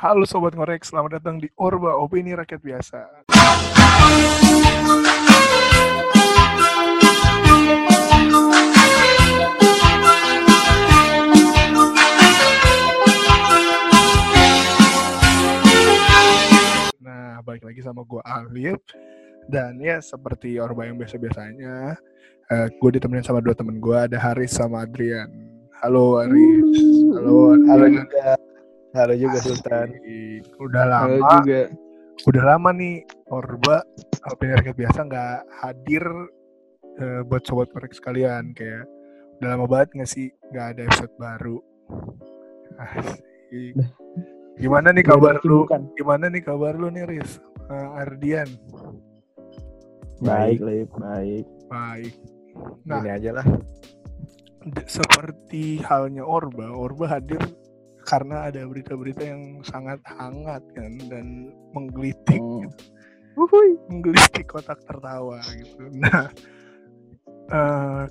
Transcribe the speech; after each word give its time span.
Halo 0.00 0.24
Sobat 0.24 0.56
Ngorek, 0.56 0.80
selamat 0.80 1.20
datang 1.20 1.36
di 1.36 1.52
Orba, 1.60 1.92
Opini 2.00 2.32
Rakyat 2.32 2.64
Biasa. 2.64 3.20
Nah, 17.04 17.44
balik 17.44 17.68
lagi 17.68 17.84
sama 17.84 18.00
gue 18.08 18.24
Alif. 18.24 18.80
Dan 19.52 19.84
ya 19.84 20.00
seperti 20.00 20.56
Orba 20.56 20.88
yang 20.88 20.96
biasa-biasanya, 20.96 22.00
uh, 22.48 22.66
gue 22.72 22.90
ditemenin 22.96 23.20
sama 23.20 23.44
dua 23.44 23.52
temen 23.52 23.76
gue, 23.76 24.00
ada 24.00 24.16
Haris 24.16 24.56
sama 24.56 24.80
Adrian. 24.80 25.28
Halo 25.84 26.24
Haris. 26.24 26.80
Halo, 27.20 27.52
Halo 27.68 27.84
Adrian. 27.84 28.08
juga. 28.08 28.49
Halo 28.90 29.14
juga 29.14 29.38
Sultan. 29.38 29.94
Udah 30.58 30.82
Halo 30.82 31.22
lama, 31.22 31.30
juga. 31.40 31.60
udah 32.26 32.42
lama 32.42 32.70
nih 32.74 33.06
Orba 33.30 33.86
rakyat 34.36 34.76
biasa 34.76 34.98
nggak 35.06 35.36
hadir 35.62 36.04
eh, 36.98 37.20
buat 37.24 37.46
sobat 37.46 37.70
korek 37.70 37.94
sekalian 37.94 38.50
kayak 38.52 38.84
udah 39.38 39.48
lama 39.56 39.64
banget 39.70 39.88
nggak 39.94 40.10
sih 40.10 40.26
nggak 40.50 40.66
ada 40.74 40.80
episode 40.90 41.14
baru. 41.16 41.56
Asik. 42.82 43.74
Gimana 44.58 44.90
nih 44.90 45.06
kabar 45.06 45.38
lu? 45.46 45.64
Gimana 45.94 46.26
nih 46.26 46.42
kabar 46.42 46.74
lu 46.74 46.90
nih 46.90 47.06
Riz? 47.06 47.38
Eh, 47.70 47.98
Ardian. 48.02 48.50
Baik, 50.20 50.60
Lip. 50.60 50.90
Baik. 50.98 51.46
Baik. 51.70 52.14
Nah, 52.84 53.00
Gini 53.00 53.10
aja 53.14 53.30
lah. 53.40 53.46
seperti 54.84 55.80
halnya 55.80 56.20
Orba, 56.20 56.68
Orba 56.68 57.08
hadir 57.16 57.40
karena 58.04 58.48
ada 58.48 58.64
berita-berita 58.64 59.22
yang 59.22 59.60
sangat 59.62 60.00
hangat 60.04 60.62
kan 60.72 60.92
dan 61.08 61.52
menggelitik 61.76 62.40
Hmm. 62.40 62.68
menggelitik 63.88 64.52
kotak 64.52 64.82
tertawa 64.84 65.40
gitu. 65.54 65.88
Nah, 65.96 66.28
eh, 67.48 68.04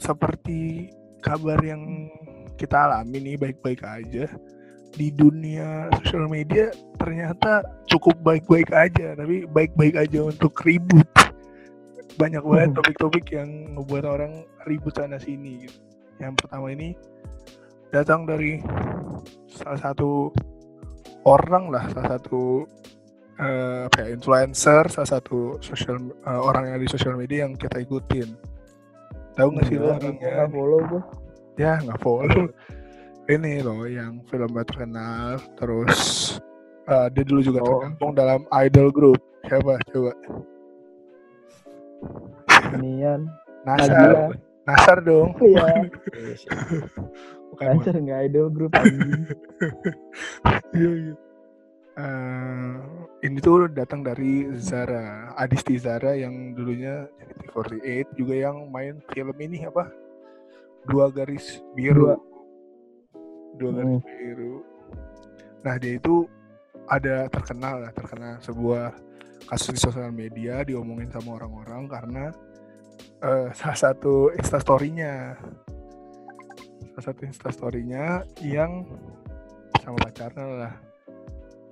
seperti 0.00 0.88
kabar 1.20 1.60
yang 1.60 2.08
kita 2.56 2.88
alami 2.88 3.20
nih 3.20 3.36
baik-baik 3.36 3.84
aja 3.84 4.24
di 4.90 5.08
dunia 5.12 5.86
sosial 6.00 6.26
media 6.26 6.72
ternyata 6.96 7.62
cukup 7.86 8.16
baik-baik 8.24 8.72
aja, 8.72 9.14
tapi 9.14 9.44
baik-baik 9.48 9.94
aja 10.00 10.26
untuk 10.26 10.56
ribut. 10.64 11.06
Banyak 12.16 12.42
banget 12.42 12.68
Hmm. 12.72 12.76
topik-topik 12.80 13.26
yang 13.32 13.76
ngebuat 13.76 14.04
orang 14.04 14.32
ribut 14.64 14.96
sana 14.96 15.20
sini. 15.20 15.66
Gitu. 15.68 15.78
Yang 16.20 16.34
pertama 16.40 16.72
ini 16.72 16.96
datang 17.90 18.24
dari 18.24 18.60
salah 19.50 19.80
satu 19.80 20.30
orang 21.24 21.68
lah, 21.70 21.84
salah 21.92 22.16
satu 22.18 22.64
eh 23.40 23.88
apa 23.88 23.96
ya, 24.04 24.08
influencer, 24.12 24.84
salah 24.92 25.10
satu 25.16 25.56
sosial 25.64 25.96
eh, 26.12 26.40
orang 26.40 26.76
yang 26.76 26.78
di 26.80 26.88
sosial 26.88 27.16
media 27.16 27.48
yang 27.48 27.56
kita 27.56 27.80
ikutin. 27.80 28.28
Tahu 29.36 29.48
nggak 29.56 29.64
sih 29.68 29.76
lo 29.80 29.96
orangnya? 29.96 30.44
follow 30.52 30.80
gua. 30.84 31.02
Ya 31.56 31.80
nggak 31.80 32.00
follow. 32.04 32.48
Ini 33.30 33.62
loh 33.62 33.86
yang 33.86 34.20
filmnya 34.26 34.64
terkenal, 34.66 35.38
terus 35.56 36.00
eh, 36.84 37.06
dia 37.14 37.22
dulu 37.24 37.40
juga 37.40 37.60
Oh. 37.64 37.80
tergabung 37.80 38.12
dalam 38.12 38.40
idol 38.60 38.88
group. 38.92 39.20
Siapa? 39.48 39.80
Coba. 39.88 40.12
Inian. 42.76 43.24
Nasar. 43.64 44.36
Nasar 44.68 44.98
dong. 45.00 45.32
Iya. 45.40 45.88
Bukan. 47.60 47.76
Lancar 47.76 47.94
nggak 48.00 48.20
idol 48.32 48.48
group 48.48 48.72
anjing. 48.72 49.28
Iya, 50.70 50.90
iya. 50.96 51.14
Eh, 52.00 52.74
ini 53.28 53.36
tuh 53.42 53.68
datang 53.68 54.00
dari 54.00 54.48
Zara, 54.56 55.34
Adisti 55.36 55.76
Zara 55.76 56.16
yang 56.16 56.56
dulunya 56.56 57.04
JKT48 57.20 58.06
juga 58.16 58.34
yang 58.48 58.56
main 58.72 59.02
film 59.12 59.36
ini 59.36 59.68
apa? 59.68 59.92
Dua 60.88 61.12
garis 61.12 61.60
biru. 61.76 62.08
Dua. 62.08 62.16
Dua 63.60 63.70
garis 63.76 64.04
biru. 64.08 64.54
Nah, 65.60 65.74
dia 65.76 66.00
itu 66.00 66.24
ada 66.88 67.28
terkenal 67.28 67.84
lah, 67.84 67.92
terkenal 67.92 68.40
sebuah 68.40 68.96
kasus 69.50 69.76
di 69.76 69.80
sosial 69.82 70.14
media 70.14 70.64
diomongin 70.64 71.12
sama 71.12 71.36
orang-orang 71.36 71.90
karena 71.90 72.24
eh, 73.20 73.48
salah 73.52 73.76
satu 73.76 74.32
instastory-nya 74.32 75.36
salah 77.00 77.16
satu 77.16 77.24
instastory-nya 77.24 78.28
yang 78.44 78.84
sama 79.80 79.96
pacarnya 80.04 80.44
lah. 80.44 80.74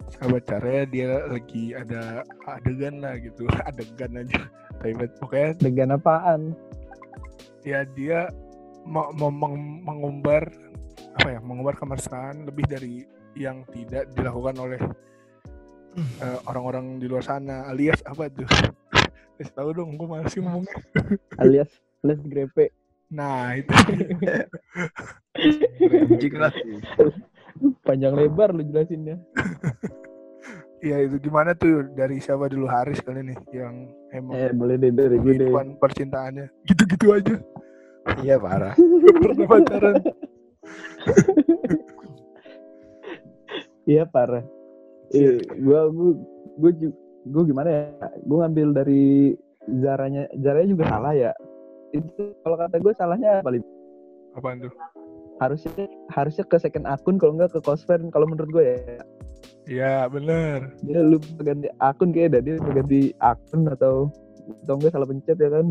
Sama 0.09 0.41
pacarnya 0.41 0.89
dia 0.89 1.21
lagi 1.28 1.77
ada 1.77 2.25
adegan 2.49 3.05
lah 3.05 3.21
gitu. 3.21 3.44
Adegan 3.69 4.25
aja. 4.25 4.49
Tapi 4.81 4.97
pokoknya 5.21 5.53
Degan 5.61 5.93
apaan? 5.93 6.56
ya 7.66 7.84
dia 7.93 8.33
mau, 8.89 9.12
mau 9.12 9.28
meng- 9.28 9.84
mengumbar 9.84 10.49
apa 11.21 11.37
ya 11.37 11.41
mengumbar 11.45 11.77
kemesraan 11.77 12.49
lebih 12.49 12.65
dari 12.65 13.05
yang 13.37 13.66
tidak 13.69 14.09
dilakukan 14.16 14.56
oleh 14.56 14.81
eh, 15.99 16.39
orang-orang 16.49 16.97
di 16.97 17.05
luar 17.05 17.21
sana 17.21 17.69
alias 17.69 18.00
apa 18.09 18.33
tuh? 18.33 18.49
Kasih 19.37 19.53
tahu 19.53 19.77
dong 19.77 20.00
gue 20.00 20.09
masih 20.09 20.41
ngomongnya. 20.41 20.81
Alias 21.37 21.69
alias 22.00 22.25
grepe. 22.25 22.72
Nah 23.08 23.56
itu 23.56 23.72
Anjing 25.88 26.34
lah. 26.36 26.52
Panjang 27.82 28.14
lebar 28.14 28.52
lu 28.52 28.62
jelasinnya. 28.62 29.16
ya 30.78 31.02
itu 31.02 31.18
gimana 31.18 31.54
tuh 31.54 31.91
dari 31.92 32.18
siapa 32.18 32.47
dulu 32.47 32.66
Haris 32.66 33.02
kali 33.02 33.26
nih 33.26 33.38
yang 33.50 33.74
emang 34.12 34.34
Eh, 34.36 34.52
boleh 34.52 34.76
deh 34.76 34.92
dari 34.92 35.18
gue 35.18 35.34
deh. 35.36 35.50
percintaannya 35.76 36.47
gitu-gitu 36.64 37.10
aja 37.10 37.34
Iya 38.22 38.38
parah. 38.38 38.72
Pernah 39.18 39.47
pacaran 39.47 39.94
Iya 43.84 44.04
parah. 44.04 44.44
Eh, 45.10 45.41
gua 45.58 45.88
gua 46.54 46.70
gua 47.24 47.42
gimana 47.42 47.68
ya? 47.68 47.84
Gua 48.22 48.44
ngambil 48.44 48.68
dari 48.76 49.32
Zaranya, 49.80 50.28
Zaranya 50.36 50.68
juga 50.68 50.84
salah 50.86 51.12
ya. 51.12 51.32
Itu 51.94 52.34
kalau 52.44 52.56
kata 52.60 52.76
gue 52.81 52.93
salahnya 52.97 53.41
paling 53.41 53.65
apaan 54.37 54.62
tuh 54.62 54.72
harusnya 55.38 55.87
harusnya 56.10 56.44
ke 56.47 56.59
second 56.59 56.84
akun 56.84 57.16
kalau 57.16 57.38
enggak 57.38 57.54
ke 57.54 57.60
cosfriend 57.62 58.10
kalau 58.10 58.26
menurut 58.26 58.50
gue 58.50 58.65
ya. 58.66 58.78
ya 59.69 59.94
bener 60.10 60.75
Dia 60.82 61.00
lu 61.00 61.22
ganti 61.38 61.71
akun 61.78 62.10
kayak 62.10 62.34
dah 62.34 62.43
dia 62.43 62.59
ganti 62.59 63.15
akun 63.22 63.71
atau 63.71 64.10
atau 64.65 64.75
enggak 64.81 64.93
salah 64.97 65.09
pencet 65.09 65.38
ya 65.38 65.50
kan. 65.53 65.66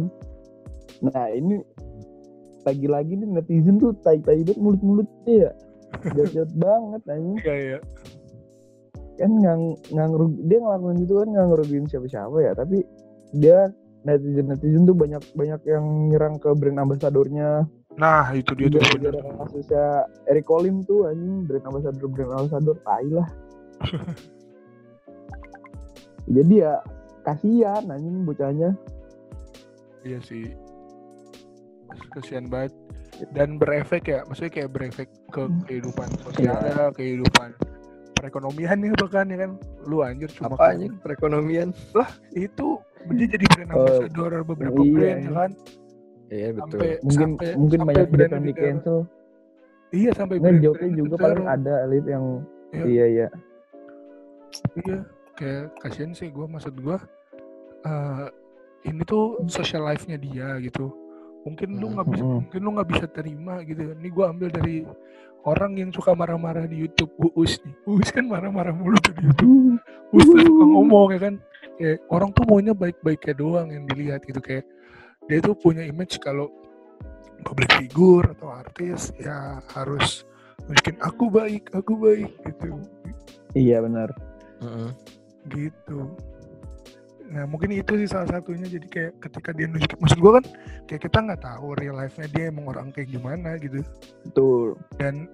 Nah, 0.98 1.30
ini 1.30 1.62
lagi-lagi 2.66 3.14
nih 3.22 3.30
netizen 3.38 3.78
tuh 3.78 3.94
tai-tai 4.02 4.42
banget 4.42 4.58
mulut-mulutnya 4.58 5.34
ya. 5.50 5.52
Jahat 6.14 6.52
banget 6.64 7.02
anjing. 7.10 7.38
iya 7.46 7.56
iya 7.58 7.80
kan 9.18 9.32
nggak 9.34 9.56
nggak 9.92 10.08
ngerugi 10.14 10.40
dia 10.46 10.58
ngelakuin 10.62 11.00
itu 11.02 11.14
kan 11.18 11.28
nggak 11.34 11.48
ngerugiin 11.50 11.86
siapa-siapa 11.90 12.38
ya 12.38 12.52
tapi 12.54 12.78
dia 13.34 13.60
netizen 14.08 14.48
netizen 14.48 14.88
tuh 14.88 14.96
banyak 14.96 15.20
banyak 15.36 15.62
yang 15.68 15.84
nyerang 16.08 16.40
ke 16.40 16.48
brand 16.56 16.80
ambasadornya. 16.80 17.68
Nah 17.98 18.32
itu 18.32 18.56
dia 18.56 18.72
tuh. 18.72 18.80
Kasusnya 19.38 19.88
Eric 20.26 20.48
Colim 20.48 20.82
tuh 20.82 21.06
anjing 21.06 21.44
brand 21.44 21.66
ambassador 21.68 22.08
brand 22.08 22.32
ambassador 22.34 22.78
tai 22.82 23.08
lah. 23.12 23.28
Jadi 26.28 26.54
ya 26.60 26.80
kasihan 27.24 27.84
anjing 27.88 28.24
bocahnya. 28.24 28.72
Iya 30.04 30.20
sih. 30.22 30.56
Kesian 32.14 32.48
banget. 32.48 32.72
Dan 33.34 33.58
berefek 33.58 34.06
ya 34.06 34.22
maksudnya 34.24 34.52
kayak 34.54 34.72
berefek 34.72 35.10
ke 35.34 35.42
Hmm. 35.42 35.60
kehidupan 35.66 36.08
Iya. 36.08 36.22
sosialnya 36.54 36.86
kehidupan 36.94 37.50
perekonomian 38.14 38.78
ya 38.82 38.94
bahkan 38.94 39.26
ya 39.28 39.38
kan? 39.42 39.52
Lu 39.86 40.02
anjir 40.02 40.30
cuma 40.30 40.54
Apa 40.54 40.74
anjing? 40.74 40.94
Perekonomian? 41.02 41.70
itu 42.34 42.78
dia 43.14 43.28
jadi 43.30 43.46
brand 43.48 43.70
Oh, 43.70 43.76
ambassador 43.78 44.32
beberapa 44.44 44.80
iya. 44.80 44.92
brand 44.92 45.20
ya. 45.20 45.32
kan? 45.32 45.52
Iya 46.28 46.48
betul. 46.52 46.68
sampai 46.74 46.90
mungkin 47.00 47.28
sampai, 47.30 47.48
mungkin 47.54 47.78
sampai 47.78 47.94
banyak 47.94 48.08
brand 48.10 48.32
yang 48.32 48.44
di 48.44 48.54
cancel. 48.54 48.98
Iya 49.88 50.10
sampai 50.12 50.36
nggak 50.36 50.54
brand- 50.60 50.98
juga 50.98 51.16
paling 51.18 51.46
ada 51.46 51.74
elit 51.84 52.06
yang 52.06 52.26
Iya. 52.70 52.84
iya 52.86 53.06
iya. 53.08 53.28
Iya 54.78 54.98
kayak 55.34 55.64
kasihan 55.80 56.12
sih 56.12 56.28
gue 56.28 56.46
maksud 56.46 56.74
gue 56.76 56.98
eh 57.84 58.26
ini 58.84 59.04
tuh 59.04 59.44
social 59.48 59.84
life-nya 59.84 60.18
dia 60.18 60.58
gitu. 60.60 60.92
Mungkin 61.44 61.78
lu 61.78 61.94
nggak 61.94 62.08
bisa 62.10 62.24
Mm-mm. 62.24 62.38
mungkin 62.42 62.60
lu 62.60 62.70
nggak 62.74 62.90
bisa 62.90 63.06
terima 63.08 63.64
gitu. 63.64 63.94
Ini 63.94 64.08
gue 64.08 64.26
ambil 64.26 64.50
dari 64.50 64.84
orang 65.44 65.78
yang 65.78 65.90
suka 65.90 66.12
marah-marah 66.12 66.66
di 66.66 66.76
YouTube 66.78 67.08
Uus 67.34 67.56
nih. 67.62 67.76
Uus 67.86 68.10
kan 68.10 68.26
marah-marah 68.26 68.74
mulu 68.74 69.00
tuh 69.00 69.14
di 69.14 69.24
YouTube. 69.24 69.80
Uus 70.12 70.26
tuh 70.26 70.40
suka 70.42 70.64
ngomong 70.66 71.08
ya 71.14 71.20
kan 71.22 71.34
kayak 71.78 72.02
orang 72.10 72.30
tuh 72.34 72.44
maunya 72.50 72.74
baik-baiknya 72.74 73.34
doang 73.38 73.70
yang 73.70 73.86
dilihat 73.86 74.26
gitu 74.26 74.42
kayak 74.42 74.66
dia 75.30 75.40
tuh 75.40 75.54
punya 75.54 75.86
image 75.86 76.18
kalau 76.20 76.50
public 77.46 77.70
figure 77.78 78.26
atau 78.34 78.50
artis 78.50 79.14
ya 79.22 79.62
harus 79.78 80.26
bikin 80.68 80.98
aku 81.00 81.30
baik 81.30 81.70
aku 81.72 81.94
baik 81.96 82.34
gitu 82.44 82.82
Iya 83.56 83.82
benar. 83.82 84.10
Mm-mm. 84.62 84.90
gitu 85.54 86.12
nah 87.28 87.44
mungkin 87.44 87.76
itu 87.76 88.00
sih 88.00 88.08
salah 88.08 88.40
satunya 88.40 88.72
jadi 88.72 88.88
kayak 88.88 89.12
ketika 89.20 89.52
dia 89.52 89.68
nunjukin 89.68 90.00
maksud 90.00 90.20
gua 90.24 90.40
kan 90.40 90.46
kayak 90.88 91.02
kita 91.12 91.18
nggak 91.20 91.44
tahu 91.44 91.76
real 91.76 92.00
life 92.00 92.16
nya 92.16 92.28
dia 92.32 92.48
emang 92.48 92.72
orang 92.72 92.88
kayak 92.96 93.12
gimana 93.12 93.60
gitu 93.60 93.84
Betul. 94.24 94.80
dan 94.96 95.28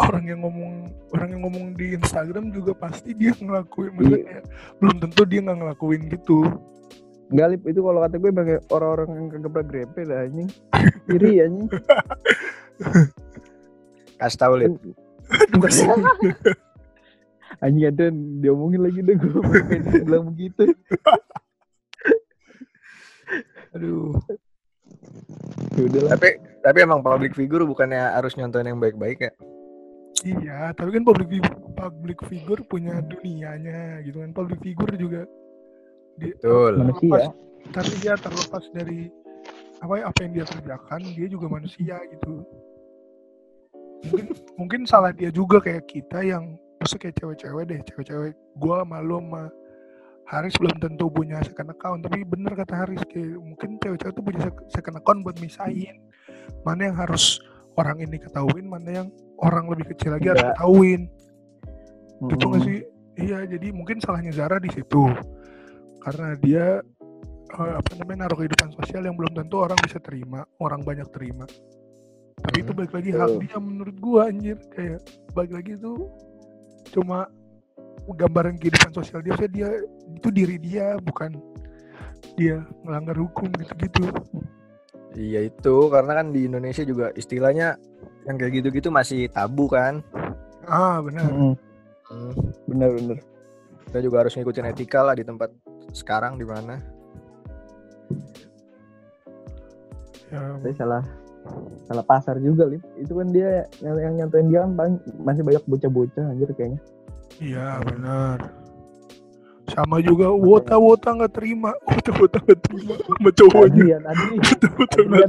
orang 0.00 0.24
yang 0.24 0.40
ngomong 0.40 0.72
orang 1.12 1.28
yang 1.36 1.42
ngomong 1.44 1.64
di 1.76 1.86
Instagram 1.94 2.48
juga 2.50 2.72
pasti 2.72 3.12
dia 3.12 3.36
ngelakuin 3.36 3.92
maksudnya 3.94 4.16
Iya. 4.16 4.26
kayak 4.26 4.44
belum 4.80 4.96
tentu 5.04 5.22
dia 5.28 5.40
nggak 5.44 5.58
ngelakuin 5.60 6.02
gitu 6.08 6.40
Enggak 7.30 7.48
Lip, 7.54 7.62
itu 7.70 7.78
kalau 7.78 8.02
kata 8.02 8.16
gue 8.18 8.30
pakai 8.34 8.58
orang-orang 8.74 9.08
yang 9.14 9.26
pernah 9.30 9.62
grepe 9.62 10.02
dah 10.02 10.26
anjing. 10.26 10.50
Iri 11.06 11.38
anjing. 11.46 11.68
Kasih 14.18 14.38
tahu 14.42 14.54
lip. 14.58 14.74
anjing 17.64 17.86
ada 17.86 18.10
diomongin 18.42 18.82
lagi 18.82 18.98
deh 19.06 19.14
gue 19.14 19.42
pengen 19.46 20.10
bilang 20.10 20.24
begitu. 20.34 20.74
Aduh. 23.78 24.10
Ya 25.78 25.82
udah 25.86 26.00
lah. 26.02 26.10
Tapi 26.18 26.34
tapi 26.66 26.78
emang 26.82 26.98
public 26.98 27.38
figure 27.38 27.62
bukannya 27.62 28.10
harus 28.10 28.34
nyontohin 28.34 28.74
yang 28.74 28.82
baik-baik 28.82 29.22
ya? 29.22 29.30
Iya 30.24 30.72
tapi 30.76 30.90
kan 30.96 31.02
public 31.06 31.28
figure, 31.32 31.56
public 31.76 32.18
figure 32.28 32.62
punya 32.68 33.00
dunianya 33.04 34.04
gitu 34.04 34.20
kan 34.20 34.30
public 34.36 34.60
figure 34.60 34.94
juga 34.96 35.22
di, 36.20 36.36
Betul. 36.36 36.72
Manusia. 36.76 37.32
tapi 37.72 37.92
dia 38.02 38.14
terlepas 38.20 38.64
dari 38.76 39.08
apa 39.80 39.94
ya, 39.96 40.04
apa 40.12 40.18
yang 40.24 40.32
dia 40.36 40.44
kerjakan 40.44 41.00
dia 41.16 41.26
juga 41.32 41.46
manusia 41.48 41.96
gitu 42.12 42.44
mungkin 44.04 44.26
mungkin 44.60 44.80
salah 44.84 45.12
dia 45.12 45.32
juga 45.32 45.60
kayak 45.64 45.88
kita 45.88 46.20
yang 46.20 46.56
maksudnya 46.80 47.08
kayak 47.08 47.16
cewek-cewek 47.20 47.64
deh 47.68 47.80
cewek-cewek 47.88 48.32
gua 48.60 48.84
malu 48.84 49.20
sama 49.20 49.48
Haris 50.30 50.54
belum 50.62 50.78
tentu 50.78 51.10
punya 51.10 51.42
second 51.42 51.74
account 51.74 52.06
tapi 52.06 52.22
bener 52.22 52.52
kata 52.54 52.86
Haris 52.86 53.02
kayak 53.08 53.40
mungkin 53.40 53.80
cewek-cewek 53.80 54.14
tuh 54.14 54.24
punya 54.24 54.40
sec- 54.46 54.68
second 54.68 54.96
account 55.00 55.20
buat 55.24 55.36
misahin 55.40 55.96
mana 56.62 56.92
yang 56.92 56.96
harus 56.96 57.40
orang 57.80 57.96
ini 57.98 58.16
ketahuin 58.16 58.66
mana 58.66 58.90
yang 58.92 59.08
orang 59.40 59.64
lebih 59.66 59.88
kecil 59.90 60.12
lagi 60.12 60.28
harus 60.28 60.44
Enggak. 60.44 60.56
ketahuin 60.56 61.00
gitu 62.20 62.44
nggak 62.44 62.60
Mm. 62.60 62.68
sih 62.68 62.78
iya 63.18 63.38
jadi 63.44 63.68
mungkin 63.72 63.96
salahnya 63.98 64.32
Zara 64.32 64.56
di 64.56 64.68
situ 64.68 65.08
karena 66.00 66.36
dia 66.36 66.66
eh, 67.50 67.72
apa 67.74 67.90
namanya 67.96 68.24
naruh 68.24 68.38
kehidupan 68.38 68.70
sosial 68.74 69.02
yang 69.02 69.16
belum 69.16 69.32
tentu 69.34 69.58
orang 69.58 69.80
bisa 69.80 69.98
terima 69.98 70.44
orang 70.58 70.80
banyak 70.80 71.08
terima 71.10 71.48
tapi 72.40 72.62
itu 72.62 72.70
Mhm. 72.70 72.78
balik 72.78 72.92
lagi 72.94 73.10
hak 73.10 73.26
Betul. 73.26 73.40
dia 73.42 73.56
menurut 73.58 73.96
gua 73.98 74.20
anjir 74.28 74.56
kayak 74.70 75.00
balik 75.32 75.52
lagi 75.52 75.72
itu 75.74 75.92
cuma 76.90 77.28
gambaran 78.10 78.56
kehidupan 78.56 78.90
sosial 78.90 79.20
dia 79.20 79.34
Maksudnya 79.34 79.52
dia 79.52 79.68
itu 80.14 80.28
diri 80.30 80.56
dia 80.56 80.86
bukan 81.00 81.36
dia 82.34 82.60
melanggar 82.80 83.14
hukum 83.14 83.48
gitu-gitu 83.54 84.08
Iya 85.18 85.50
itu 85.50 85.76
karena 85.90 86.22
kan 86.22 86.30
di 86.30 86.46
Indonesia 86.46 86.86
juga 86.86 87.10
istilahnya 87.18 87.74
yang 88.28 88.36
kayak 88.38 88.62
gitu-gitu 88.62 88.88
masih 88.94 89.26
tabu 89.32 89.66
kan. 89.66 90.04
ah 90.70 91.02
benar 91.02 91.26
Mm-mm. 91.26 91.54
Hmm. 92.10 92.32
Bener 92.70 92.90
bener. 92.94 93.18
Kita 93.90 93.98
juga 94.02 94.22
harus 94.22 94.34
ngikutin 94.38 94.70
etika 94.70 95.02
lah 95.02 95.18
di 95.18 95.26
tempat 95.26 95.50
sekarang 95.90 96.38
di 96.38 96.46
mana. 96.46 96.78
ya, 100.30 100.38
Tapi 100.58 100.70
salah 100.78 101.02
salah 101.90 102.04
pasar 102.06 102.38
juga 102.38 102.70
Lip. 102.70 102.82
Itu 102.98 103.18
kan 103.18 103.34
dia 103.34 103.66
yang, 103.82 103.96
yang 103.98 104.14
nyantuin 104.22 104.46
dia 104.46 104.62
kan 104.62 104.72
paling 104.78 104.94
masih 105.26 105.42
banyak 105.42 105.62
bocah-bocah 105.66 106.24
anjir 106.30 106.50
kayaknya. 106.54 106.80
iya 107.40 107.80
benar 107.82 108.36
sama 109.70 109.96
juga 109.98 110.28
wota 110.28 110.74
wota 110.74 111.08
nggak 111.12 111.32
terima 111.32 111.70
wota 111.82 112.10
wota 112.12 112.38
nggak 112.40 112.58
terima 112.60 112.92
sama 112.98 113.28
cowoknya 113.30 113.82
Adrian, 113.96 114.02
wota 114.36 114.66
wota 114.72 114.98
nggak. 115.00 115.28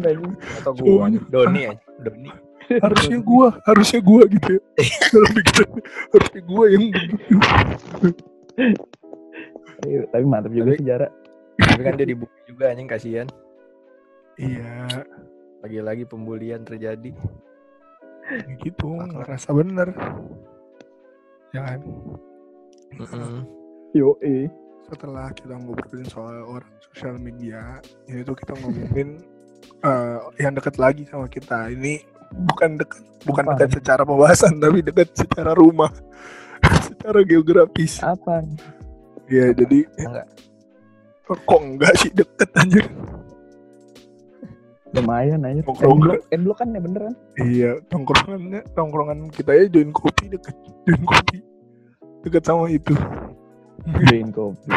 Atau 0.58 0.72
gua 0.74 0.86
Cowoknya. 1.08 1.20
Doni 1.28 1.62
ya, 1.62 1.74
Doni. 2.00 2.30
harusnya 2.74 3.18
gua 3.20 3.48
harusnya 3.62 4.00
gua 4.00 4.24
gitu 4.26 4.50
ya 4.52 4.62
dalam 5.12 5.32
pikiran 5.34 5.70
harusnya 6.10 6.42
gua 6.44 6.66
yang 6.68 6.84
Iya, 9.82 10.06
Tapi 10.08 10.24
mantap 10.24 10.52
juga 10.52 10.72
Tapi- 10.72 10.80
sejarah. 10.80 11.12
Tapi 11.58 11.82
kan 11.82 11.94
dia 11.96 12.08
dibuka 12.08 12.38
juga 12.46 12.64
anjing 12.68 12.86
kasihan. 12.86 13.28
iya 14.36 14.88
Lagi-lagi 15.60 16.06
pembulian 16.06 16.62
terjadi. 16.62 17.14
gitu 18.58 18.88
ngerasa 18.88 19.52
bener 19.52 19.92
ya 21.52 21.68
kan 21.68 21.84
eh. 23.96 24.48
setelah 24.92 25.32
kita 25.32 25.56
ngobrolin 25.56 26.08
soal 26.08 26.44
orang 26.44 26.68
sosial 26.92 27.16
media 27.16 27.80
ini 28.08 28.24
tuh 28.24 28.36
kita 28.36 28.56
ngomongin 28.60 29.20
eh, 29.88 30.18
yang 30.40 30.56
dekat 30.56 30.76
lagi 30.76 31.04
sama 31.08 31.28
kita 31.32 31.72
ini 31.72 32.04
bukan 32.32 32.80
dekat 32.80 33.02
bukan 33.28 33.44
dekat 33.56 33.70
secara 33.80 34.02
pembahasan 34.08 34.60
tapi 34.60 34.80
dekat 34.84 35.12
secara 35.16 35.52
rumah 35.56 35.92
secara 36.88 37.20
geografis 37.24 38.00
Apa? 38.04 38.44
ya 39.32 39.52
jadi 39.56 39.88
Enggak. 40.00 40.28
kok 41.32 41.62
enggak 41.64 41.94
sih 42.00 42.12
deket 42.12 42.50
anjir 42.60 42.86
Lumayan 44.92 45.48
aja. 45.48 45.64
Nongkrong. 45.64 45.96
N-block, 46.04 46.22
N-block 46.36 46.58
kan 46.60 46.76
ya 46.76 46.82
beneran. 46.84 47.14
iya 47.40 47.72
tongkrongannya 47.88 48.60
tongkrongan 48.76 49.32
kita 49.32 49.56
ya 49.56 49.64
join 49.72 49.96
kopi 49.96 50.28
deket 50.28 50.52
join 50.84 51.04
kopi 51.08 51.40
deket 52.28 52.44
sama 52.44 52.68
itu 52.68 52.92
Join 53.86 54.30
kopi. 54.30 54.70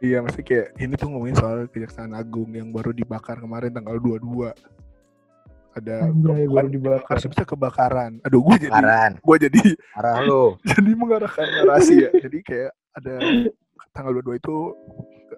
iya 0.00 0.24
masih 0.24 0.40
kayak 0.40 0.72
ini 0.80 0.94
tuh 0.96 1.12
ngomongin 1.12 1.36
soal 1.36 1.68
kejaksaan 1.68 2.16
agung 2.16 2.48
yang 2.56 2.72
baru 2.72 2.94
dibakar 2.94 3.36
kemarin 3.36 3.68
tanggal 3.68 4.00
22 4.00 4.48
ada 5.70 6.08
Anjay, 6.10 6.50
baru 6.50 6.66
dibakar. 6.66 7.16
sih 7.22 7.28
bisa 7.30 7.44
kebakaran 7.46 8.18
aduh 8.24 8.40
gue 8.42 8.66
jadi 8.66 8.80
gue 9.20 9.36
jadi 9.46 9.60
parah 9.94 10.24
lu. 10.24 10.56
jadi 10.72 10.90
mengarahkan 10.96 11.46
narasi 11.62 11.94
ya 12.06 12.10
jadi 12.16 12.38
kayak 12.42 12.72
ada 12.96 13.14
tanggal 13.92 14.12
22 14.24 14.40
itu 14.40 14.56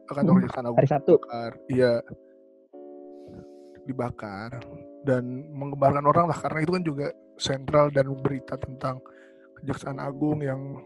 kantor 0.08 0.32
kejaksaan 0.40 0.64
agung 0.70 0.78
Hari 0.78 0.88
Sabtu. 0.88 1.12
dibakar 1.18 1.50
iya 1.68 1.92
dibakar 3.82 4.50
dan 5.02 5.24
menggembarkan 5.50 6.06
orang 6.06 6.30
lah 6.30 6.38
karena 6.38 6.58
itu 6.62 6.70
kan 6.70 6.82
juga 6.86 7.06
sentral 7.34 7.90
dan 7.90 8.06
berita 8.22 8.54
tentang 8.54 9.02
kejaksaan 9.58 9.98
agung 9.98 10.38
yang 10.38 10.78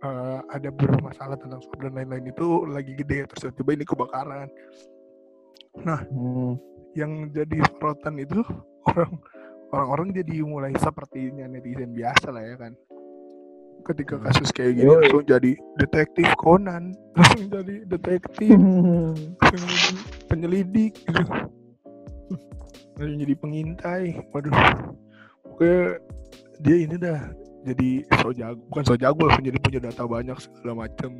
eh, 0.00 0.38
ada 0.48 0.68
beberapa 0.72 1.00
masalah 1.04 1.36
tentang 1.36 1.60
suap 1.60 1.78
dan 1.80 1.92
lain-lain 1.94 2.28
itu 2.28 2.46
lagi 2.66 2.92
gede 2.96 3.28
terus 3.28 3.52
tiba-tiba 3.52 3.70
ini 3.76 3.84
kebakaran 3.84 4.48
Hmm. 5.80 6.58
yang 6.98 7.30
jadi 7.30 7.62
sorotan 7.78 8.18
itu 8.18 8.42
orang 8.90 9.12
orang-orang 9.70 10.08
jadi 10.18 10.42
mulai 10.42 10.74
sepertinya 10.74 11.46
netizen 11.46 11.94
biasa 11.94 12.34
lah 12.34 12.42
ya 12.42 12.58
kan 12.58 12.72
ketika 13.86 14.18
Hmm. 14.18 14.26
kasus 14.26 14.50
kayak 14.50 14.76
gini 14.76 14.90
Yoi. 14.90 14.98
langsung 14.98 15.24
jadi 15.24 15.52
detektif 15.78 16.26
Conan 16.36 16.90
langsung 17.16 17.46
jadi 17.48 17.74
detektif 17.86 18.50
penyelidik 20.28 20.98
gitu 20.98 21.22
langsung 22.98 23.18
jadi 23.22 23.34
pengintai 23.38 24.04
waduh 24.34 24.52
pokoknya 25.46 26.02
dia 26.60 26.76
ini 26.76 26.96
dah 26.98 27.20
jadi 27.62 27.90
so 28.16 28.30
jago 28.30 28.60
bukan 28.66 28.84
so 28.84 28.94
jago 28.94 29.20
langsung 29.22 29.44
jadi 29.44 29.58
punya 29.58 29.80
data 29.82 30.02
banyak 30.02 30.36
segala 30.36 30.72
macam 30.80 31.10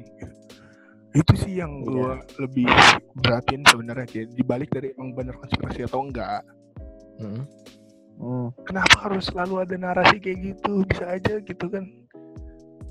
itu 1.10 1.32
sih 1.36 1.58
yang 1.58 1.82
Iya. 1.82 1.86
gua 1.86 2.10
lebih 2.38 2.66
beratin 3.14 3.60
sebenarnya 3.64 4.06
kayak 4.06 4.28
dibalik 4.32 4.70
dari 4.70 4.94
emang 4.94 5.10
bener 5.12 5.34
konspirasi 5.36 5.84
atau 5.84 6.02
enggak 6.02 6.42
Mm. 7.20 7.44
Hmm. 8.16 8.48
kenapa 8.64 8.96
harus 9.02 9.28
selalu 9.28 9.60
ada 9.60 9.76
narasi 9.76 10.16
kayak 10.16 10.38
gitu 10.42 10.84
bisa 10.84 11.04
aja 11.10 11.36
gitu 11.36 11.68
kan 11.68 11.84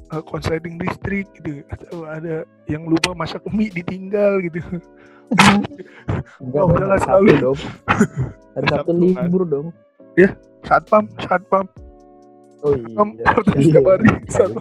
uh, 0.10 0.22
konsleting 0.22 0.78
listrik 0.78 1.26
gitu 1.36 1.66
atau 1.68 2.06
ada 2.06 2.42
yang 2.66 2.86
lupa 2.86 3.14
masak 3.14 3.42
mie 3.48 3.70
ditinggal 3.70 4.38
gitu 4.42 4.62
Enggak, 6.42 6.62
Oh, 6.62 6.66
dong, 6.66 6.74
udahlah, 6.74 6.98
selalu. 6.98 7.32
dong. 7.38 7.60
Hari 8.58 8.66
Sabtu 8.66 8.92
libur 8.98 9.44
dong. 9.46 9.68
satpam 10.62 11.06
satpam 11.22 11.66
Oh 12.62 12.74
iya. 12.74 13.24
harus 13.30 13.46
Iya. 13.56 13.80
satpam 13.80 13.96
juga. 13.96 13.96
Bisa 14.20 14.44
sih. 14.44 14.56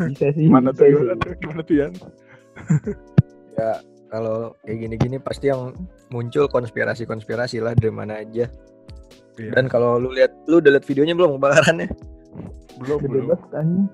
bisa 0.00 0.24
tuh 0.24 0.30
sih. 0.30 0.44
gimana 0.46 0.68
tuh 0.70 0.86
gimana 1.36 1.62
tuh 1.62 1.74
Yan? 1.76 1.92
Ya 3.54 3.70
kalau 4.08 4.38
kayak 4.60 4.78
gini-gini 4.80 5.16
pasti 5.18 5.46
yang 5.48 5.74
muncul 6.08 6.46
konspirasi-konspirasi 6.46 7.58
lah 7.58 7.74
dari 7.74 7.90
mana 7.90 8.18
aja. 8.18 8.50
Iya. 9.34 9.50
Dan 9.54 9.66
kalau 9.66 9.96
lu 9.96 10.10
lihat 10.10 10.34
lu 10.46 10.58
udah 10.58 10.74
lihat 10.74 10.84
videonya 10.84 11.14
belum 11.14 11.38
kebakarannya? 11.38 11.88
belum 12.76 12.98
Gede 12.98 13.08
belum 13.08 13.24
banget 13.28 13.50
anjing. 13.54 13.86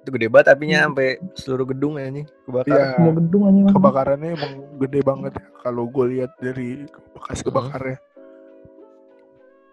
Itu 0.00 0.08
gede 0.10 0.26
banget 0.28 0.46
apinya 0.48 0.76
Hmm. 0.76 0.86
sampai 0.88 1.08
seluruh 1.34 1.66
gedung 1.66 1.94
ya 1.94 2.08
nih 2.08 2.24
kebakar. 2.44 2.72
Iya. 2.72 2.86
Semua 2.94 3.14
gedung 3.14 3.42
anjing. 3.44 3.64
Kebakarannya 3.70 4.30
emang 4.32 4.52
gede 4.78 5.00
banget 5.00 5.32
ya 5.36 5.46
kalau 5.60 5.84
gue 5.86 6.04
lihat 6.08 6.30
dari 6.38 6.68
bekas 7.12 7.38
Hmm. 7.38 7.46
kebakarnya 7.46 7.98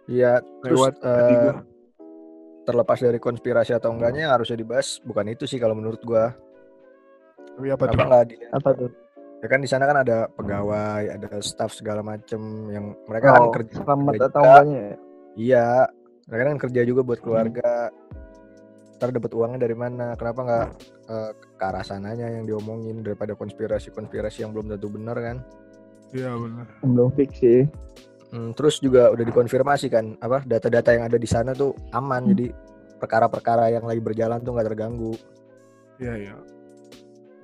Iya, 0.08 0.39
terus 0.63 0.72
lewat 0.79 0.94
gua. 1.03 1.53
Terlepas 2.67 3.00
dari 3.00 3.15
konspirasi 3.15 3.71
atau 3.71 3.95
enggaknya 3.95 4.27
yang 4.27 4.33
harusnya 4.36 4.59
dibahas 4.59 5.00
bukan 5.00 5.31
itu 5.31 5.47
sih 5.47 5.55
kalau 5.55 5.71
menurut 5.71 6.03
gua. 6.03 6.36
Tapi 7.55 7.71
apa 7.71 7.83
tuh? 7.88 7.97
Di- 8.27 8.43
Apa 8.51 8.69
tuh? 8.75 8.91
ya 9.38 9.47
kan 9.47 9.62
di 9.62 9.69
sana 9.69 9.86
kan 9.86 10.01
ada 10.01 10.27
pegawai, 10.27 11.13
ada 11.13 11.29
staff 11.39 11.71
segala 11.71 12.01
macem 12.01 12.41
yang 12.74 12.97
mereka 13.05 13.31
kan 13.31 13.41
Oh, 13.45 13.53
kerja 13.53 13.71
selamat 13.79 14.12
kerja 14.12 14.27
atau 14.27 14.41
enggaknya 14.43 14.79
ya? 14.81 14.95
Iya, 15.38 15.67
mereka 16.27 16.43
kan 16.43 16.57
kerja 16.59 16.81
juga 16.83 17.01
buat 17.05 17.19
keluarga. 17.21 17.71
Ntar 18.97 19.13
dapat 19.13 19.31
uangnya 19.31 19.59
dari 19.62 19.77
mana? 19.77 20.17
Kenapa 20.17 20.39
nggak 20.41 20.67
eh, 21.07 21.31
ke 21.38 21.63
arah 21.63 21.86
sananya 21.86 22.27
yang 22.27 22.50
diomongin 22.50 23.05
daripada 23.05 23.38
konspirasi-konspirasi 23.38 24.41
yang 24.41 24.51
belum 24.51 24.74
tentu 24.74 24.89
benar 24.89 25.15
kan? 25.15 25.38
Iya 26.12 26.33
benar. 26.33 26.65
Belum 26.81 27.09
fix 27.13 27.38
sih. 27.38 27.62
Hmm, 28.27 28.51
terus 28.51 28.84
juga 28.84 29.07
udah 29.07 29.24
dikonfirmasi 29.24 29.88
kan 29.88 30.19
apa 30.19 30.43
data-data 30.43 30.91
yang 30.91 31.07
ada 31.07 31.15
di 31.15 31.24
sana 31.24 31.55
tuh 31.55 31.72
aman 31.96 32.27
jadi 32.27 32.51
perkara-perkara 33.00 33.72
yang 33.72 33.88
lagi 33.88 34.03
berjalan 34.03 34.43
tuh 34.43 34.51
nggak 34.51 34.67
terganggu. 34.67 35.15
Iya 35.98 36.13
iya. 36.17 36.36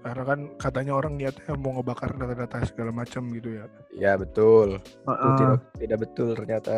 Karena 0.03 0.23
kan 0.27 0.39
katanya 0.59 0.99
orang 0.99 1.15
niatnya 1.15 1.55
mau 1.55 1.79
ngebakar 1.79 2.11
data-data 2.19 2.67
segala 2.67 2.91
macam 2.91 3.31
gitu 3.31 3.55
ya. 3.55 3.63
Ya 3.95 4.19
betul. 4.19 4.83
Itu 4.83 5.07
Heeh. 5.07 5.35
tidak 5.39 5.59
tidak 5.79 5.97
betul 6.03 6.29
ternyata. 6.35 6.75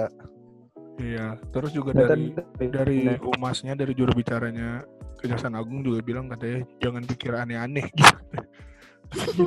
Iya. 1.01 1.41
Terus 1.50 1.74
juga 1.74 1.97
Data- 1.97 2.13
dari 2.13 2.29
dari 2.69 3.09
Nah, 3.09 3.17
humasnya 3.17 3.74
dari 3.74 3.97
juru 3.97 4.13
bicaranya 4.13 4.85
Kejaksaan 5.17 5.57
Agung 5.57 5.81
juga 5.81 6.05
bilang 6.05 6.29
katanya 6.29 6.62
jangan 6.77 7.01
pikir 7.01 7.33
aneh-aneh 7.33 7.89
gitu. 7.89 8.17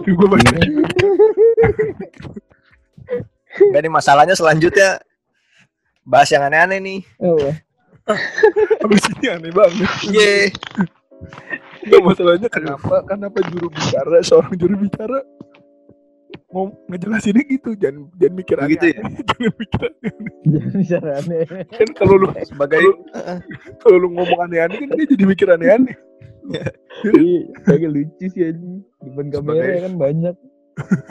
Itu 0.02 0.10
gue 0.18 0.26
baca. 0.26 0.58
Enggak 3.60 3.80
nih 3.80 3.92
masalahnya 3.92 4.34
selanjutnya 4.34 5.02
bahas 6.02 6.28
yang 6.28 6.42
aneh-aneh 6.42 6.78
nih. 6.78 7.00
oh, 7.18 7.50
Habis 8.82 9.04
ini 9.12 9.26
aneh 9.28 9.52
banget. 9.52 9.90
Ye. 10.06 10.32
Enggak 11.82 12.02
masalahnya 12.02 12.48
kenapa 12.48 13.04
kenapa 13.04 13.38
juru 13.46 13.68
bicara 13.68 14.18
seorang 14.22 14.54
juru 14.54 14.74
bicara 14.78 15.18
mau 16.48 16.72
ngejelasinnya 16.86 17.44
gitu 17.46 17.76
jangan 17.76 18.08
jangan 18.16 18.34
mikir 18.34 18.56
Begitu 18.58 18.86
ya? 18.88 18.96
aneh-aneh. 18.98 19.20
jangan 19.28 19.52
mikir 19.54 19.80
aneh 19.84 20.12
jangan 20.48 20.72
bicara 20.72 21.08
aneh. 21.14 21.44
kan 21.68 21.88
kalau 21.92 22.14
lu 22.16 22.26
Sebagai 22.40 22.80
Kalau- 23.78 23.98
lu 23.98 24.08
ngomong 24.10 24.40
aneh-aneh 24.42 24.76
kan 24.78 24.88
dia 24.90 25.06
jadi 25.06 25.24
mikir 25.24 25.46
aneh-aneh 25.46 25.96
Iya, 26.48 26.72
agak 27.68 27.90
lucu 27.92 28.24
sih 28.26 28.40
anjing. 28.42 28.80
Depan 29.04 29.28
kamera 29.28 29.84
kan 29.84 29.94
banyak. 29.94 30.34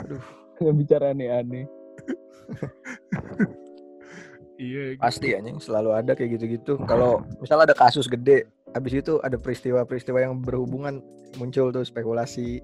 Aduh. 0.02 0.18
Nggak 0.58 0.74
bicara 0.74 1.06
aneh-aneh. 1.14 1.70
Iya 4.58 4.94
gitu. 4.94 5.00
pasti 5.00 5.28
anjing 5.34 5.58
selalu 5.62 5.90
ada 5.94 6.12
kayak 6.14 6.38
gitu-gitu. 6.38 6.78
Kalau 6.84 7.22
misalnya 7.38 7.70
ada 7.70 7.76
kasus 7.76 8.10
gede, 8.10 8.48
habis 8.74 8.92
itu 8.96 9.22
ada 9.22 9.38
peristiwa-peristiwa 9.38 10.18
yang 10.18 10.42
berhubungan 10.42 10.98
muncul 11.38 11.70
tuh 11.70 11.84
spekulasi. 11.86 12.60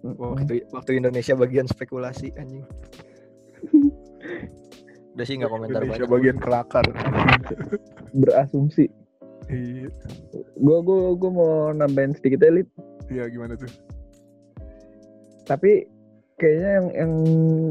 Waktu, 0.00 0.64
waktu 0.72 0.96
Indonesia 0.96 1.36
bagian 1.36 1.68
spekulasi 1.68 2.32
anjing. 2.34 2.64
Udah 5.12 5.26
sih 5.26 5.36
nggak 5.36 5.52
komentar 5.52 5.84
Indonesia 5.84 6.08
banyak. 6.08 6.14
bagian 6.16 6.38
kelakar 6.40 6.86
Berasumsi. 8.14 8.88
iya 9.50 9.90
Gue 10.56 10.78
gua, 10.80 11.12
gua 11.18 11.30
mau 11.30 11.52
nambahin 11.74 12.16
sedikit 12.16 12.40
elit. 12.46 12.64
iya 13.10 13.28
gimana 13.28 13.58
tuh 13.58 13.68
Tapi 15.44 15.84
kayaknya 16.40 16.70
yang 16.72 16.86
yang 16.90 17.12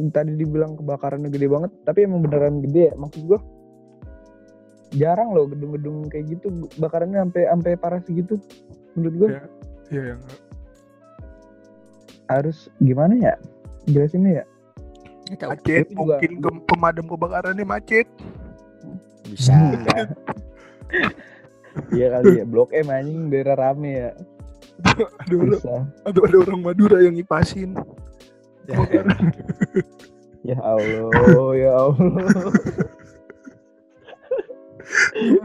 tadi 0.10 0.38
dibilang 0.38 0.78
kebakarannya 0.78 1.28
gede 1.28 1.50
banget. 1.50 1.72
Tapi 1.84 2.06
emang 2.06 2.22
beneran 2.22 2.62
gede 2.62 2.82
ya. 2.88 2.96
Maksud 2.96 3.22
gue 3.26 3.40
jarang 4.92 5.34
loh 5.34 5.46
gedung-gedung 5.46 6.06
kayak 6.08 6.38
gitu 6.38 6.50
bakarannya 6.78 7.22
sampai 7.22 7.42
sampai 7.46 7.72
parah 7.76 8.02
segitu. 8.02 8.38
Menurut 8.94 9.16
gue 9.16 9.30
Iya. 9.30 9.42
iya 9.90 10.04
yang 10.14 10.22
harus 12.28 12.58
gimana 12.78 13.14
ya? 13.18 13.34
Jelasinnya 13.86 14.32
ya. 14.40 14.46
Macet 15.30 15.90
juga- 15.90 16.18
mungkin 16.18 16.32
ke 16.40 16.50
pemadam 16.66 17.06
kebakarannya 17.06 17.66
macet 17.66 18.06
Bisa. 19.26 19.54
Enggak. 19.54 20.14
Iya 21.94 22.18
kali 22.18 22.42
ya. 22.42 22.46
Blok 22.46 22.74
M 22.74 22.90
anjing 22.90 23.30
daerah 23.30 23.56
rame 23.56 23.92
ya. 23.94 24.10
ada 25.22 25.34
orang 25.38 25.54
Bisa. 25.54 25.76
ada, 26.02 26.20
ada 26.26 26.38
orang 26.42 26.62
Madura 26.66 26.98
yang 27.00 27.14
ngipasin 27.14 27.78
Ya, 28.70 28.78
Ya 30.46 30.58
Allah, 30.62 31.50
ya 31.58 31.72
Allah. 31.74 32.10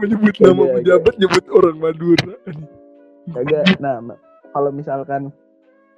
menyebut 0.01 0.35
nama 0.41 0.63
iya. 0.65 0.73
pejabat 0.81 1.15
nyebut 1.21 1.45
orang 1.53 1.77
Madura 1.77 2.33
Kagak. 3.33 3.77
Nah, 3.81 3.97
kalau 4.53 4.69
misalkan 4.71 5.33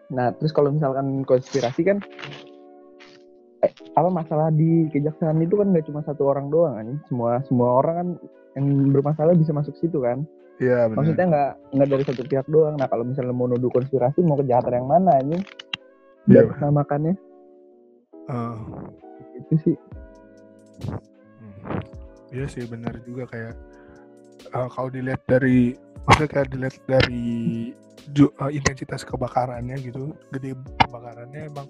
Nah, 0.07 0.31
terus 0.39 0.55
kalau 0.55 0.71
misalkan 0.71 1.27
konspirasi 1.27 1.83
kan 1.83 1.99
eh, 3.59 3.71
apa 3.97 4.07
masalah 4.07 4.53
di 4.53 4.87
kejaksaan 4.93 5.43
itu 5.43 5.59
kan 5.59 5.67
nggak 5.75 5.87
cuma 5.91 5.99
satu 6.07 6.31
orang 6.31 6.47
doang 6.47 6.73
kan. 6.79 6.87
Semua 7.11 7.43
semua 7.43 7.83
orang 7.83 7.95
kan 7.95 8.09
yang 8.55 8.65
bermasalah 8.95 9.35
bisa 9.35 9.51
masuk 9.51 9.75
situ 9.75 9.99
kan. 9.99 10.23
iya 10.63 10.87
Maksudnya 10.89 11.25
nggak 11.27 11.51
nggak 11.75 11.89
dari 11.91 12.03
satu 12.07 12.23
pihak 12.23 12.47
doang. 12.47 12.79
Nah, 12.79 12.87
kalau 12.87 13.03
misalnya 13.03 13.35
mau 13.35 13.51
nuduh 13.51 13.67
konspirasi 13.67 14.23
mau 14.23 14.39
kejahatan 14.39 14.79
yang 14.79 14.87
mana 14.87 15.11
ini? 15.19 15.37
Iya. 16.27 16.43
Dan 16.43 16.59
namakannya 16.59 17.13
Ah. 18.27 18.59
itu 19.39 19.53
sih. 19.63 19.75
Hmm. 21.39 21.79
Iya 22.29 22.45
sih 22.45 22.67
benar 22.67 22.91
juga 23.01 23.23
kayak 23.25 23.55
eh, 24.47 24.67
kalau 24.69 24.89
dilihat 24.91 25.23
dari 25.25 25.71
maksudnya 26.03 26.29
kayak 26.29 26.47
dilihat 26.51 26.75
dari 26.85 27.25
ju- 28.11 28.35
eh, 28.37 28.51
intensitas 28.51 29.01
kebakarannya 29.01 29.79
gitu, 29.79 30.11
gede 30.29 30.53
kebakarannya 30.77 31.47
emang 31.47 31.67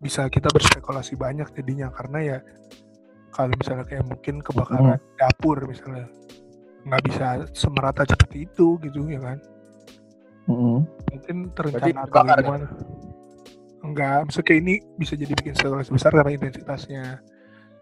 bisa 0.00 0.28
kita 0.28 0.48
berspekulasi 0.48 1.16
banyak 1.16 1.48
jadinya 1.52 1.88
karena 1.88 2.18
ya 2.20 2.38
kalau 3.30 3.52
misalnya 3.56 3.84
kayak 3.84 4.04
mungkin 4.04 4.40
kebakaran 4.40 5.00
dapur 5.16 5.56
misalnya 5.64 6.08
nggak 6.84 7.02
bisa 7.04 7.26
semerata 7.56 8.04
seperti 8.04 8.44
itu 8.44 8.76
gitu 8.84 9.08
ya 9.08 9.16
kan 9.18 9.38
Mm-mm. 10.44 10.84
mungkin 10.84 11.36
terencana 11.56 12.04
atau 12.04 12.20
ya? 12.20 12.36
gimana 12.36 12.66
enggak 13.84 14.24
maksudnya 14.24 14.46
kayak 14.46 14.60
ini 14.60 14.74
bisa 14.96 15.12
jadi 15.14 15.32
bikin 15.32 15.52
spekulasi 15.54 15.90
besar 15.92 16.10
karena 16.10 16.32
intensitasnya 16.32 17.04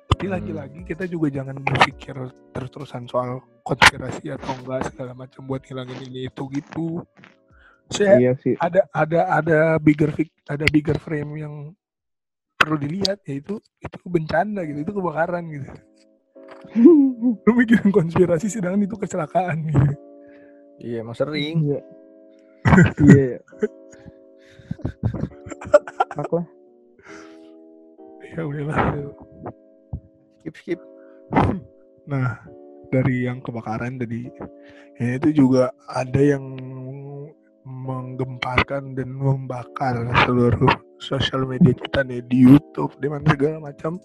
tapi 0.05 0.23
Hmm. 0.23 0.35
lagi-lagi 0.35 0.81
kita 0.85 1.05
juga 1.07 1.27
jangan 1.31 1.57
berpikir 1.57 2.15
terus-terusan 2.53 3.07
soal 3.07 3.41
konspirasi 3.63 4.29
atau 4.29 4.51
enggak 4.57 4.91
segala 4.91 5.13
macam 5.15 5.41
buat 5.47 5.63
hilangin 5.63 5.99
ini 6.05 6.27
itu 6.27 6.43
gitu 6.51 7.01
saya 7.89 8.19
Iya 8.19 8.33
sih. 8.37 8.55
ada 8.57 8.83
ada 8.91 9.21
ada 9.33 9.59
bigger 9.79 10.11
ada 10.47 10.65
bigger 10.69 10.97
frame 10.97 11.33
yang 11.39 11.55
perlu 12.55 12.77
dilihat 12.77 13.21
yaitu 13.25 13.57
itu 13.79 13.97
bencana 14.05 14.63
gitu 14.63 14.79
itu 14.81 14.93
kebakaran 14.93 15.43
gitu 15.49 15.71
lu 17.43 17.51
mikirin 17.53 17.91
konspirasi 17.91 18.47
sedangkan 18.47 18.85
itu 18.85 18.97
kecelakaan 18.97 19.67
gitu 19.67 19.95
Iya, 20.83 21.07
emang 21.07 21.15
sering. 21.15 21.63
Iya. 21.63 21.81
Iya. 22.99 23.39
Fuck 26.13 26.31
lah. 26.37 26.47
ya 28.33 28.45
udahlah 28.45 28.79
Skip 30.41 30.55
skip. 30.59 30.81
Nah, 32.03 32.35
dari 32.91 33.31
yang 33.31 33.39
kebakaran 33.47 33.95
tadi, 33.95 34.27
ya 34.99 35.15
itu 35.15 35.47
juga 35.47 35.71
ada 35.87 36.19
yang 36.19 36.43
menggemparkan 37.63 38.99
dan 38.99 39.15
membakar 39.15 40.03
seluruh 40.27 40.67
sosial 40.99 41.47
media 41.47 41.71
kita 41.79 42.03
nih 42.03 42.19
di 42.27 42.43
YouTube, 42.43 42.91
di 42.99 43.07
mana 43.07 43.23
segala 43.31 43.71
macam. 43.71 44.03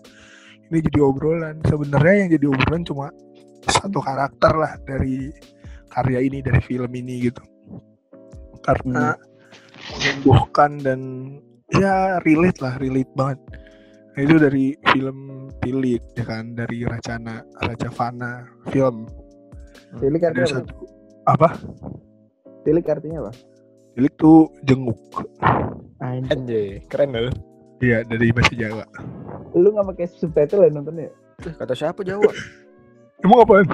Ini 0.70 0.78
jadi 0.94 1.00
obrolan. 1.02 1.58
Sebenarnya 1.66 2.16
yang 2.22 2.30
jadi 2.38 2.46
obrolan 2.54 2.86
cuma 2.86 3.10
satu 3.66 3.98
karakter 3.98 4.54
lah 4.54 4.78
dari 4.86 5.34
karya 5.90 6.22
ini, 6.22 6.46
dari 6.46 6.62
film 6.62 6.94
ini 6.94 7.34
gitu. 7.34 7.42
Karena 8.62 9.18
menyembuhkan 9.90 10.78
dan 10.86 11.00
ya 11.76 12.22
relate 12.24 12.60
lah, 12.64 12.80
relate 12.80 13.12
banget. 13.18 13.40
Nah, 14.18 14.26
itu 14.26 14.36
dari 14.42 14.66
film 14.90 15.18
Tilit 15.62 16.02
ya 16.18 16.26
kan 16.26 16.58
dari 16.58 16.82
Racana 16.82 17.46
Raja 17.62 17.94
Fana 17.94 18.50
film 18.74 19.06
Tilik 20.02 20.26
artinya 20.26 20.42
apa? 20.42 20.56
satu 20.58 20.74
apa 21.30 21.50
Tilik 22.66 22.86
artinya 22.90 23.30
apa? 23.30 23.32
Tilik 23.94 24.14
tuh 24.18 24.50
jenguk. 24.66 24.98
Anjay, 26.02 26.82
keren 26.90 27.14
loh. 27.14 27.34
iya 27.78 28.02
dari 28.10 28.34
bahasa 28.34 28.58
Jawa 28.58 28.86
Lu 29.54 29.70
nggak 29.70 29.86
pakai 29.94 30.10
subtitle 30.10 30.66
ya 30.66 30.70
nontonnya? 30.74 31.14
Kata 31.62 31.78
siapa 31.78 32.02
Jawa? 32.02 32.26
emang 33.22 33.46
apaan 33.46 33.70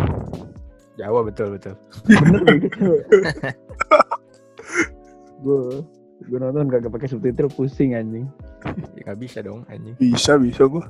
Jawa 0.99 1.23
betul 1.23 1.55
betul. 1.55 1.79
Bener 2.03 2.43
gitu. 2.59 2.83
gue 5.43 5.87
gue 6.19 6.37
nonton 6.37 6.67
kagak 6.67 6.89
pakai 6.89 7.07
subtitle 7.07 7.49
pusing 7.49 7.93
anjing. 7.93 8.29
Ya 8.95 9.01
nggak 9.05 9.19
bisa 9.19 9.39
dong 9.39 9.65
anjing. 9.67 9.95
bisa 9.95 10.35
bisa 10.35 10.63
gua 10.65 10.85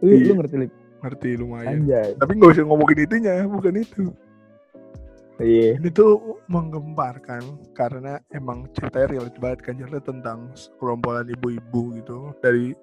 Lu, 0.00 0.08
Iya. 0.08 0.26
lu 0.26 0.34
ngerti 0.38 0.56
Lik? 0.58 0.72
ngerti 1.00 1.28
lumayan 1.34 1.80
Anjay. 1.80 2.12
tapi 2.14 2.32
nggak 2.34 2.50
usah 2.50 2.64
ngomongin 2.64 2.98
itunya 3.00 3.34
bukan 3.44 3.74
itu 3.74 4.04
Iya. 5.38 5.76
ini 5.76 5.88
tuh 5.88 6.12
menggemparkan 6.46 7.40
karena 7.72 8.20
emang 8.30 8.68
ceritanya 8.70 9.06
relate 9.10 9.38
banget 9.38 9.60
kan 9.62 9.74
cerita 9.76 10.00
tentang 10.02 10.38
gerombolan 10.76 11.24
ibu-ibu 11.26 11.96
gitu 11.96 12.32
dari 12.38 12.76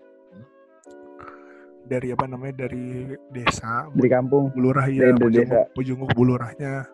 dari 1.86 2.12
apa 2.12 2.26
namanya 2.26 2.68
dari 2.68 3.14
desa 3.30 3.88
Dari 3.90 4.10
kampung. 4.10 4.50
bulurah 4.52 4.86
ya 4.86 5.14
Dari 5.14 5.46
desa. 5.46 5.70
pujunguk 5.72 6.12
bulurahnya 6.12 6.90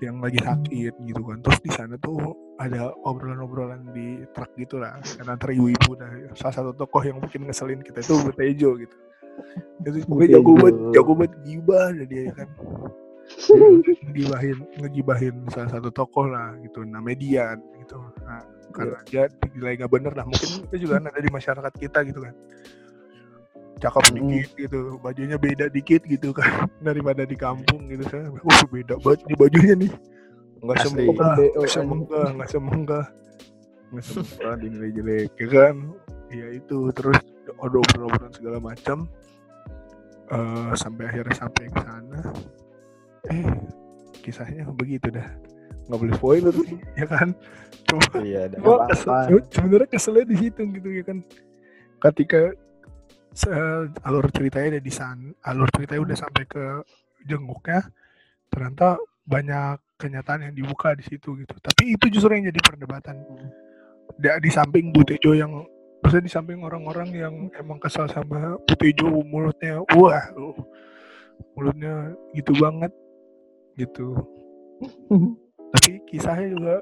yang 0.00 0.22
lagi 0.22 0.38
sakit 0.42 0.94
gitu 1.04 1.22
kan. 1.22 1.38
Terus 1.44 1.60
di 1.62 1.70
sana 1.72 1.94
tuh 2.00 2.34
ada 2.58 2.92
obrolan-obrolan 3.06 3.90
di 3.92 4.22
truk 4.32 4.52
gitu 4.56 4.80
lah 4.80 4.98
kan 5.00 5.26
antara 5.28 5.52
ibu-ibu. 5.52 5.96
Dari 5.98 6.30
salah 6.38 6.54
satu 6.62 6.70
tokoh 6.76 7.02
yang 7.02 7.18
bikin 7.20 7.46
ngeselin 7.46 7.80
kita 7.82 8.00
itu 8.04 8.14
Butejo 8.22 8.70
gitu. 8.80 8.96
Itu 9.82 9.98
pokoknya 10.06 10.38
jago 10.38 10.52
banget 10.60 10.76
jago 10.92 11.12
banget 11.16 11.32
gibah 11.46 11.86
dia 12.04 12.22
kan. 12.36 12.48
Ngegibahin 14.02 14.58
ngegibahin 14.82 15.34
salah 15.48 15.70
satu 15.78 15.88
tokoh 15.94 16.26
lah 16.28 16.58
gitu 16.60 16.84
nah 16.84 17.00
median 17.00 17.60
gitu. 17.80 17.96
Nah, 18.22 18.44
karena 18.72 18.98
dia 19.08 19.28
dinilai 19.40 19.80
gak 19.80 19.92
bener 19.92 20.12
lah. 20.12 20.24
Mungkin 20.28 20.68
itu 20.68 20.88
juga 20.88 21.00
kan 21.00 21.12
ada 21.12 21.20
di 21.20 21.30
masyarakat 21.32 21.72
kita 21.80 22.04
gitu 22.08 22.20
kan 22.24 22.34
cakep 23.82 24.02
Mm. 24.04 24.14
dikit 24.14 24.50
gitu 24.56 24.78
bajunya 24.98 25.36
beda 25.36 25.66
dikit 25.68 26.02
gitu 26.06 26.30
kan 26.30 26.46
daripada 26.86 27.26
di 27.26 27.34
kampung 27.34 27.90
gitu 27.90 28.06
kan. 28.06 28.30
Oh 28.30 28.62
beda 28.70 28.94
banget 28.96 29.20
nih 29.26 29.36
bajunya 29.36 29.74
nih. 29.76 29.92
Nggak 30.62 30.76
BO, 30.94 31.10
nggak 31.58 31.68
semenggah 31.68 32.26
nggak 32.32 32.48
semenggah 32.48 33.04
nggak 33.90 34.04
semenggah 34.06 34.54
dinilai 34.62 34.90
jelek 34.94 35.30
ya 35.36 35.48
kan? 35.50 35.74
Ya 36.30 36.46
itu 36.48 36.78
terus 36.94 37.18
ada 37.58 37.76
obrolan 37.76 38.30
segala 38.30 38.56
macam. 38.56 39.10
Eh 40.30 40.70
sampai 40.74 41.04
akhirnya 41.06 41.34
sampai 41.34 41.64
ke 41.66 41.80
sana. 41.82 42.20
Eh 43.28 43.44
kisahnya 44.22 44.70
begitu 44.70 45.10
dah. 45.10 45.26
Nggak 45.90 45.98
boleh 45.98 46.14
spoiler 46.14 46.54
sih 46.62 46.78
ya 47.02 47.06
kan? 47.10 47.34
Cuma 47.84 48.06
Iya, 48.22 48.46
kesel, 48.88 49.10
se- 49.28 49.48
sebenarnya 49.50 49.88
keselnya 49.90 50.24
di 50.24 50.36
situ 50.38 50.62
gitu 50.70 50.88
ya 50.88 51.02
kan. 51.02 51.18
Ketika 52.00 52.54
alur 54.04 54.28
ceritanya 54.28 54.76
udah 54.76 54.84
di 54.84 54.92
sana, 54.92 55.28
alur 55.48 55.68
ceritanya 55.72 56.02
udah 56.04 56.16
sampai 56.16 56.44
ke 56.44 56.64
jenguknya, 57.24 57.80
ternyata 58.52 59.00
banyak 59.24 59.78
kenyataan 59.96 60.50
yang 60.50 60.54
dibuka 60.54 60.92
di 60.92 61.04
situ 61.06 61.38
gitu. 61.38 61.54
Tapi 61.62 61.96
itu 61.96 62.10
justru 62.12 62.36
yang 62.36 62.52
jadi 62.52 62.60
perdebatan. 62.60 63.16
Di, 64.12 64.50
samping 64.52 64.92
Butejo 64.92 65.32
yang 65.32 65.64
maksudnya 66.02 66.26
di 66.26 66.32
samping 66.34 66.60
orang-orang 66.60 67.08
yang 67.14 67.34
emang 67.56 67.78
kesal 67.78 68.10
sama 68.10 68.58
Butejo 68.68 69.08
mulutnya 69.22 69.80
wah 69.94 70.20
uh, 70.34 70.58
mulutnya 71.54 72.12
gitu 72.34 72.52
banget 72.58 72.92
gitu 73.78 74.18
tapi 75.72 76.02
kisahnya 76.10 76.52
juga 76.52 76.74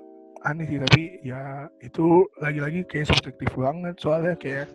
aneh 0.42 0.66
sih 0.66 0.80
tapi 0.80 1.02
ya 1.20 1.68
itu 1.84 2.26
lagi-lagi 2.40 2.80
kayak 2.88 3.12
subjektif 3.12 3.52
banget 3.54 3.94
soalnya 4.00 4.34
kayak 4.40 4.72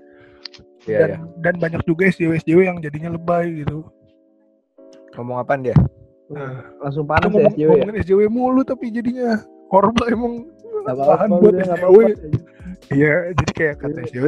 Iya, 0.85 0.97
dan, 0.97 1.09
iya. 1.09 1.17
dan 1.41 1.53
banyak 1.57 1.81
juga 1.83 2.07
SJW 2.07 2.31
SJW 2.39 2.59
yang 2.63 2.77
jadinya 2.79 3.09
lebay 3.11 3.61
gitu 3.61 3.83
Ngomong 5.13 5.39
apaan 5.39 5.61
dia? 5.61 5.77
nah, 6.27 6.61
Langsung 6.79 7.05
panas 7.05 7.23
ya 7.23 7.27
ngomong, 7.27 7.43
SJW 7.49 7.59
ya. 7.59 7.67
ngomongin 7.75 7.97
SJW 8.01 8.21
mulu 8.27 8.61
tapi 8.61 8.85
jadinya 8.89 9.39
korban 9.65 10.07
emang 10.09 10.33
lahan 10.85 10.99
apa-apa, 11.27 11.39
buat 11.39 11.53
SJW 11.57 11.97
iya 12.91 13.13
jadi 13.31 13.51
kayak 13.51 13.75
kata 13.79 13.99
SJW 14.05 14.25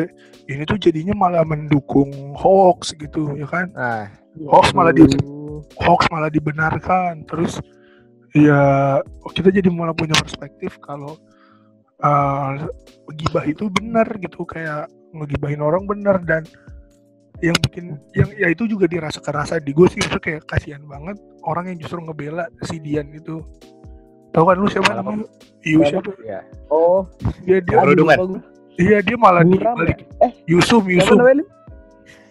ini 0.47 0.63
tuh 0.63 0.77
jadinya 0.77 1.13
malah 1.13 1.43
mendukung 1.43 2.09
hoax 2.33 2.93
gitu 2.93 3.33
ya 3.33 3.45
kan 3.45 3.69
Nah, 3.71 4.09
Hoax 4.43 4.69
malah 4.71 4.91
di- 4.91 5.03
Aduh. 5.03 5.65
hoax 5.77 6.05
malah 6.07 6.29
dibenarkan 6.29 7.25
terus 7.25 7.57
ya 8.31 8.97
kita 9.27 9.49
jadi 9.51 9.65
malah 9.67 9.91
punya 9.91 10.13
perspektif 10.13 10.77
kalau 10.77 11.17
uh, 11.99 12.53
gibah 13.11 13.41
itu 13.43 13.65
benar 13.67 14.05
gitu 14.15 14.41
kayak 14.43 14.85
ngegibahin 15.15 15.61
orang 15.63 15.87
benar 15.87 16.19
dan 16.23 16.43
yang 17.39 17.53
bikin 17.61 18.01
yang 18.17 18.29
ya 18.33 18.49
itu 18.49 18.65
juga 18.65 18.89
dirasakan 18.89 19.45
rasa 19.45 19.61
di 19.61 19.69
gue 19.69 19.85
sih 19.93 20.01
itu 20.01 20.17
kayak 20.17 20.49
kasihan 20.49 20.81
banget 20.89 21.21
orang 21.45 21.69
yang 21.69 21.77
justru 21.77 22.01
ngebela 22.01 22.49
si 22.65 22.81
Dian 22.81 23.13
itu 23.13 23.45
tahu 24.33 24.43
kan 24.49 24.57
lu 24.57 24.67
siapa 24.69 24.97
namanya 24.97 25.25
Iu 25.67 25.83
siapa 25.83 26.13
ya. 26.23 26.41
Oh, 26.71 27.03
dia 27.43 27.59
dia 27.59 27.83
gua. 27.83 28.39
iya 28.79 29.03
dia 29.03 29.17
malah 29.19 29.43
di 29.43 29.59
balik 29.59 30.05
ya? 30.05 30.29
Eh, 30.29 30.31
Yusum 30.47 30.85
Yusum? 30.87 31.19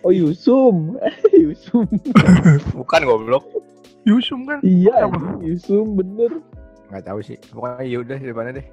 Oh, 0.01 0.15
Yusum. 0.15 0.97
Yusum. 1.43 1.85
Bukan 2.73 3.01
goblok. 3.05 3.45
Yusum 4.07 4.47
kan 4.47 4.63
Iya, 4.63 5.11
Apa? 5.11 5.43
Yusum 5.43 5.99
bener. 5.99 6.41
Nggak 6.89 7.05
tahu 7.11 7.19
sih. 7.27 7.37
Pokoknya 7.51 7.83
ya 7.85 7.99
udah 8.01 8.17
di 8.17 8.27
depannya 8.31 8.53
deh. 8.63 8.67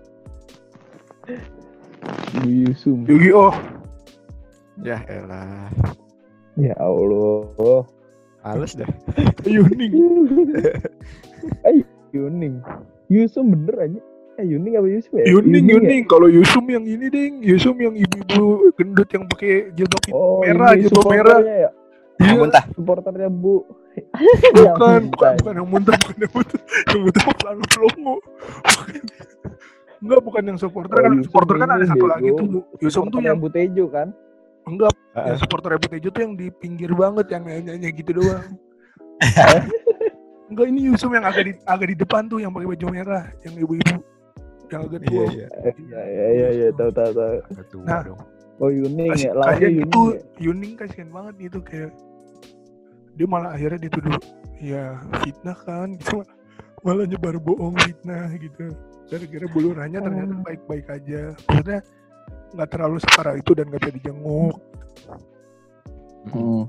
Yusum. 2.46 3.04
Yu-Gi-Oh 3.10 3.73
Ya 4.84 5.00
elah. 5.08 5.72
Ya 6.60 6.76
Allah. 6.76 7.88
Males 8.44 8.76
dah. 8.76 8.90
Yuning 9.48 9.94
Eh, 11.64 11.80
Yuning. 12.16 12.60
Yusum 13.08 13.56
bener 13.56 13.76
aja. 13.80 14.00
Eh, 14.36 14.46
Yuning 14.46 14.76
apa 14.76 14.88
Yusum 14.92 15.14
ya? 15.24 15.26
Yuning 15.32 15.66
ya? 15.66 15.74
Yuning 15.80 16.04
kalau 16.04 16.28
Yusum 16.28 16.66
yang 16.68 16.84
ini 16.84 17.08
ding 17.08 17.40
Yusum 17.40 17.80
yang 17.80 17.96
ibu-ibu 17.96 18.76
gendut 18.76 19.08
yang 19.16 19.24
pakai 19.32 19.72
jilbab 19.72 20.04
Oh, 20.12 20.44
merah 20.44 20.76
jilbab 20.76 21.08
merah 21.08 21.40
ya? 21.40 21.70
Yang 22.20 22.28
Iya, 22.28 22.34
muntah. 22.38 22.64
Supporternya 22.76 23.30
Bu. 23.32 23.64
bukan, 23.64 24.04
Yang 24.54 25.06
bukan, 25.10 25.34
bukan 25.40 25.54
yang 25.56 25.70
muntah, 25.70 25.96
bukan 25.98 26.18
yang 26.20 26.34
muntah, 26.34 26.60
yang 26.92 27.00
muntah 27.02 27.24
pelanggu 27.40 27.66
pelongo. 27.72 28.16
Enggak, 30.04 30.20
bukan 30.20 30.44
yang 30.44 30.58
supporter 30.60 30.94
Oh, 30.94 31.00
kan, 31.00 31.12
Yusum 31.16 31.24
supporter 31.26 31.56
kan 31.56 31.70
ada 31.72 31.86
satu 31.88 32.06
lagi 32.06 32.30
tuh. 32.36 32.48
Yusum 32.84 33.06
tuh 33.08 33.20
yang 33.24 33.40
Butejo 33.40 33.88
kan? 33.88 34.12
Enggak, 34.64 34.94
Heeh. 35.14 35.26
yang 35.34 35.38
supporter 35.38 35.76
Tejo 35.78 36.10
tuh 36.10 36.22
yang 36.22 36.34
di 36.34 36.48
pinggir 36.50 36.92
banget 36.94 37.28
yang 37.30 37.44
nyanyi 37.44 37.90
gitu 37.92 38.12
doang. 38.18 38.44
enggak, 40.52 40.66
ini 40.70 40.80
Yusum 40.88 41.12
yang 41.14 41.26
agak 41.26 41.44
di 41.48 41.54
agak 41.66 41.88
di 41.90 41.96
depan 41.98 42.28
tuh 42.28 42.40
yang 42.40 42.52
pakai 42.52 42.68
baju 42.70 42.86
merah, 42.90 43.26
yang 43.44 43.56
ibu-ibu 43.58 43.96
yang 44.70 44.82
agak 44.86 45.00
Iya 45.04 45.10
tua. 45.10 45.24
iya. 45.30 45.48
Iya, 45.54 46.02
iya, 46.04 46.26
iya, 46.30 46.48
iya, 46.50 46.68
tahu, 46.74 46.90
tahu, 46.90 47.12
tahu. 47.14 47.36
Nah, 47.86 48.02
dong. 48.02 48.20
Oh, 48.58 48.70
Yuning 48.70 49.12
ya, 49.18 49.34
kasihan 49.34 49.72
Yuning 49.74 49.82
itu 49.84 50.02
ya. 50.06 50.20
Yuning 50.40 50.74
kasihan 50.78 51.10
banget 51.10 51.34
gitu 51.42 51.60
kayak 51.62 51.92
dia 53.14 53.28
malah 53.30 53.54
akhirnya 53.54 53.82
dituduh 53.82 54.18
ya 54.58 54.98
fitnah 55.22 55.58
kan 55.66 55.94
gitu 56.00 56.22
malah 56.82 57.06
nyebar 57.06 57.38
bohong 57.38 57.76
fitnah 57.82 58.30
gitu 58.38 58.74
gara-gara 59.10 59.48
bulurannya 59.52 60.00
ternyata 60.00 60.34
Hmm. 60.34 60.46
baik-baik 60.46 60.86
aja 60.90 61.34
maksudnya 61.46 61.80
nggak 62.54 62.70
terlalu 62.70 62.98
separah 62.98 63.36
itu 63.36 63.52
dan 63.52 63.68
nggak 63.68 63.82
bisa 63.82 63.94
dijenguk 63.94 64.58
Hmm. 66.24 66.64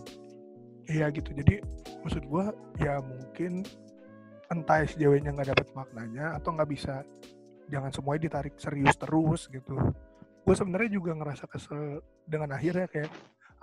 iya 0.85 1.07
gitu 1.09 1.31
jadi 1.31 1.63
maksud 2.03 2.27
gua 2.27 2.51
ya 2.77 2.99
mungkin 2.99 3.63
entah 4.51 4.83
SJW-nya 4.83 5.31
nggak 5.31 5.55
dapat 5.55 5.69
maknanya 5.73 6.35
atau 6.35 6.53
nggak 6.53 6.69
bisa 6.69 7.07
jangan 7.67 7.89
semuanya 7.89 8.27
ditarik 8.27 8.59
serius 8.59 8.93
terus 8.95 9.47
gitu 9.49 9.79
gue 10.45 10.55
sebenarnya 10.55 10.91
juga 10.93 11.17
ngerasa 11.17 11.47
kesel 11.47 12.03
dengan 12.27 12.53
akhirnya 12.53 12.85
kayak 12.85 13.09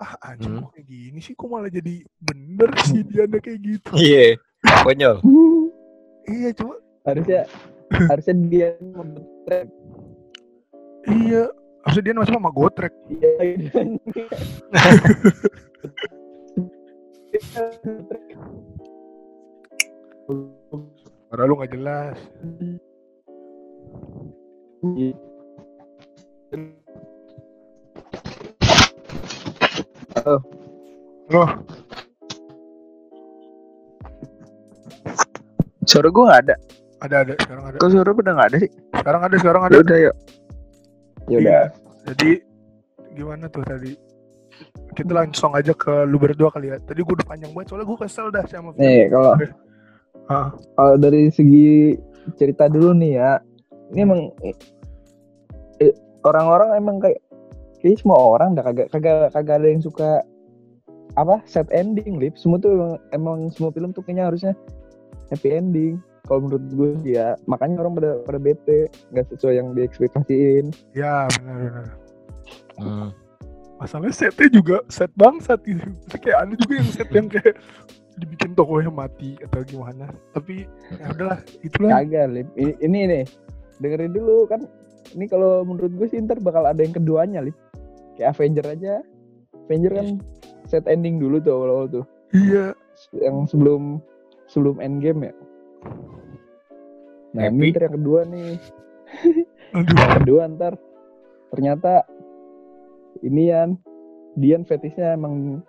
ah 0.00 0.16
anjing 0.26 0.58
Hmm. 0.58 0.64
kok 0.64 0.72
kayak 0.74 0.86
gini 0.88 1.18
sih 1.20 1.34
kok 1.36 1.46
malah 1.46 1.68
jadi 1.68 1.94
bener 2.18 2.70
sih 2.82 3.00
dia 3.04 3.24
kayak 3.28 3.60
gitu 3.60 3.90
Iya. 3.94 4.26
Konyol. 4.82 5.16
iya 6.24 6.50
cuma 6.56 6.74
harusnya 7.04 7.40
harusnya 8.08 8.34
dia 8.48 8.68
membetrek 8.80 9.68
iya 11.06 11.44
maksudnya 11.82 12.14
dia 12.14 12.18
masih 12.18 12.34
sama 12.34 12.50
gotrek. 12.54 12.94
Iya 13.10 13.30
Suara 21.28 21.42
lu 21.48 21.54
nggak 21.58 21.72
jelas. 21.74 22.16
Loh 31.32 31.50
suara 35.82 36.08
gue 36.08 36.24
nggak 36.24 36.40
ada. 36.46 36.54
Ada 37.02 37.16
ada. 37.26 37.34
Sekarang 37.42 37.64
ada. 37.68 37.76
Kok 37.76 37.90
suara 37.90 38.10
udah 38.14 38.32
nggak 38.32 38.48
ada 38.54 38.58
sih? 38.62 38.70
Sekarang 38.96 39.22
ada 39.26 39.36
sekarang 39.36 39.62
ada. 39.66 39.76
Udah 39.82 39.96
yuk 39.98 40.16
ya 41.32 41.38
udah. 41.40 41.48
Iya. 41.48 41.62
jadi 42.12 42.30
gimana 43.16 43.44
tuh 43.48 43.64
tadi? 43.64 43.92
Kita 44.92 45.12
langsung 45.16 45.56
aja 45.56 45.72
ke 45.72 46.04
lu 46.04 46.20
berdua 46.20 46.52
kali 46.52 46.68
ya. 46.68 46.76
Tadi 46.84 47.00
gue 47.00 47.14
udah 47.16 47.28
panjang 47.28 47.50
banget 47.56 47.72
soalnya 47.72 47.86
gue 47.88 47.98
kesel 48.04 48.28
dah 48.28 48.44
sama 48.44 48.76
nih 48.76 49.08
kalau 49.08 49.32
kalau 50.76 50.94
dari 51.00 51.32
segi 51.32 51.96
cerita 52.38 52.70
dulu 52.70 52.94
nih 52.94 53.12
ya 53.18 53.30
ini 53.92 54.00
emang 54.06 54.20
eh, 55.82 55.92
orang-orang 56.22 56.78
emang 56.78 56.96
kayak 57.02 57.20
kayak 57.82 57.98
semua 57.98 58.18
orang 58.20 58.54
dah 58.54 58.64
kagak 58.64 58.88
kagak 58.94 59.34
kagak 59.34 59.56
ada 59.58 59.68
yang 59.68 59.82
suka 59.82 60.22
apa 61.18 61.44
set 61.44 61.68
ending 61.72 62.16
lip. 62.16 62.40
Semua 62.40 62.56
tuh 62.56 62.72
emang, 62.72 62.92
emang 63.12 63.38
semua 63.52 63.70
film 63.74 63.92
tuh 63.92 64.00
kayaknya 64.04 64.32
harusnya 64.32 64.52
happy 65.28 65.48
ending 65.52 66.00
kalau 66.26 66.46
menurut 66.46 66.64
gue 66.70 66.90
ya 67.18 67.34
makanya 67.50 67.82
orang 67.82 67.98
pada 67.98 68.10
pada 68.22 68.38
bete 68.38 68.86
nggak 69.10 69.26
sesuai 69.34 69.54
yang 69.58 69.68
diekspektasiin. 69.74 70.70
Ya 70.94 71.26
benar-benar 71.38 71.98
Hmm. 72.72 73.12
masalahnya 73.76 74.14
setnya 74.14 74.48
juga 74.48 74.76
set 74.88 75.12
bangsat 75.18 75.60
gitu. 75.66 75.82
Kayak 76.20 76.48
ada 76.48 76.54
juga 76.56 76.72
yang 76.80 76.88
set 76.88 77.08
yang 77.12 77.26
kayak 77.28 77.54
dibikin 78.16 78.52
tokohnya 78.56 78.88
mati 78.88 79.36
atau 79.44 79.60
gimana. 79.66 80.08
Tapi 80.32 80.64
ya 80.94 81.12
udahlah 81.12 81.40
itulah. 81.60 82.00
Kagak 82.00 82.26
lip. 82.32 82.48
Ini, 82.56 82.72
ini. 82.80 82.98
Nih 83.08 83.24
dengerin 83.82 84.14
dulu 84.14 84.46
kan 84.46 84.62
ini 85.18 85.26
kalau 85.26 85.66
menurut 85.66 85.92
gue 85.98 86.06
sih 86.06 86.22
ntar 86.22 86.38
bakal 86.40 86.64
ada 86.64 86.80
yang 86.80 86.94
keduanya 86.94 87.44
lip. 87.44 87.56
Kayak 88.16 88.38
Avenger 88.38 88.66
aja. 88.68 88.94
Avenger 89.68 89.92
kan 89.98 90.08
set 90.70 90.84
ending 90.88 91.20
dulu 91.20 91.42
tuh 91.42 91.52
awal-awal 91.52 91.86
tuh. 91.90 92.04
Iya. 92.32 92.72
Yang 93.12 93.52
sebelum 93.52 94.00
sebelum 94.48 94.80
endgame 94.80 95.32
ya 95.32 95.34
nah 97.32 97.48
ini 97.48 97.56
Happy. 97.56 97.70
ntar 97.72 97.82
yang 97.88 97.96
kedua 97.96 98.20
nih. 98.28 98.50
Aduh. 99.76 99.94
Yang 99.96 100.12
kedua 100.20 100.42
ntar. 100.52 100.72
Ternyata 101.52 101.92
ini 103.24 103.42
Yan 103.52 103.70
Dian 104.36 104.64
fetisnya 104.64 105.12
emang 105.16 105.60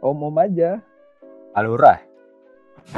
om-om 0.00 0.36
aja. 0.40 0.80
Alura. 1.56 2.00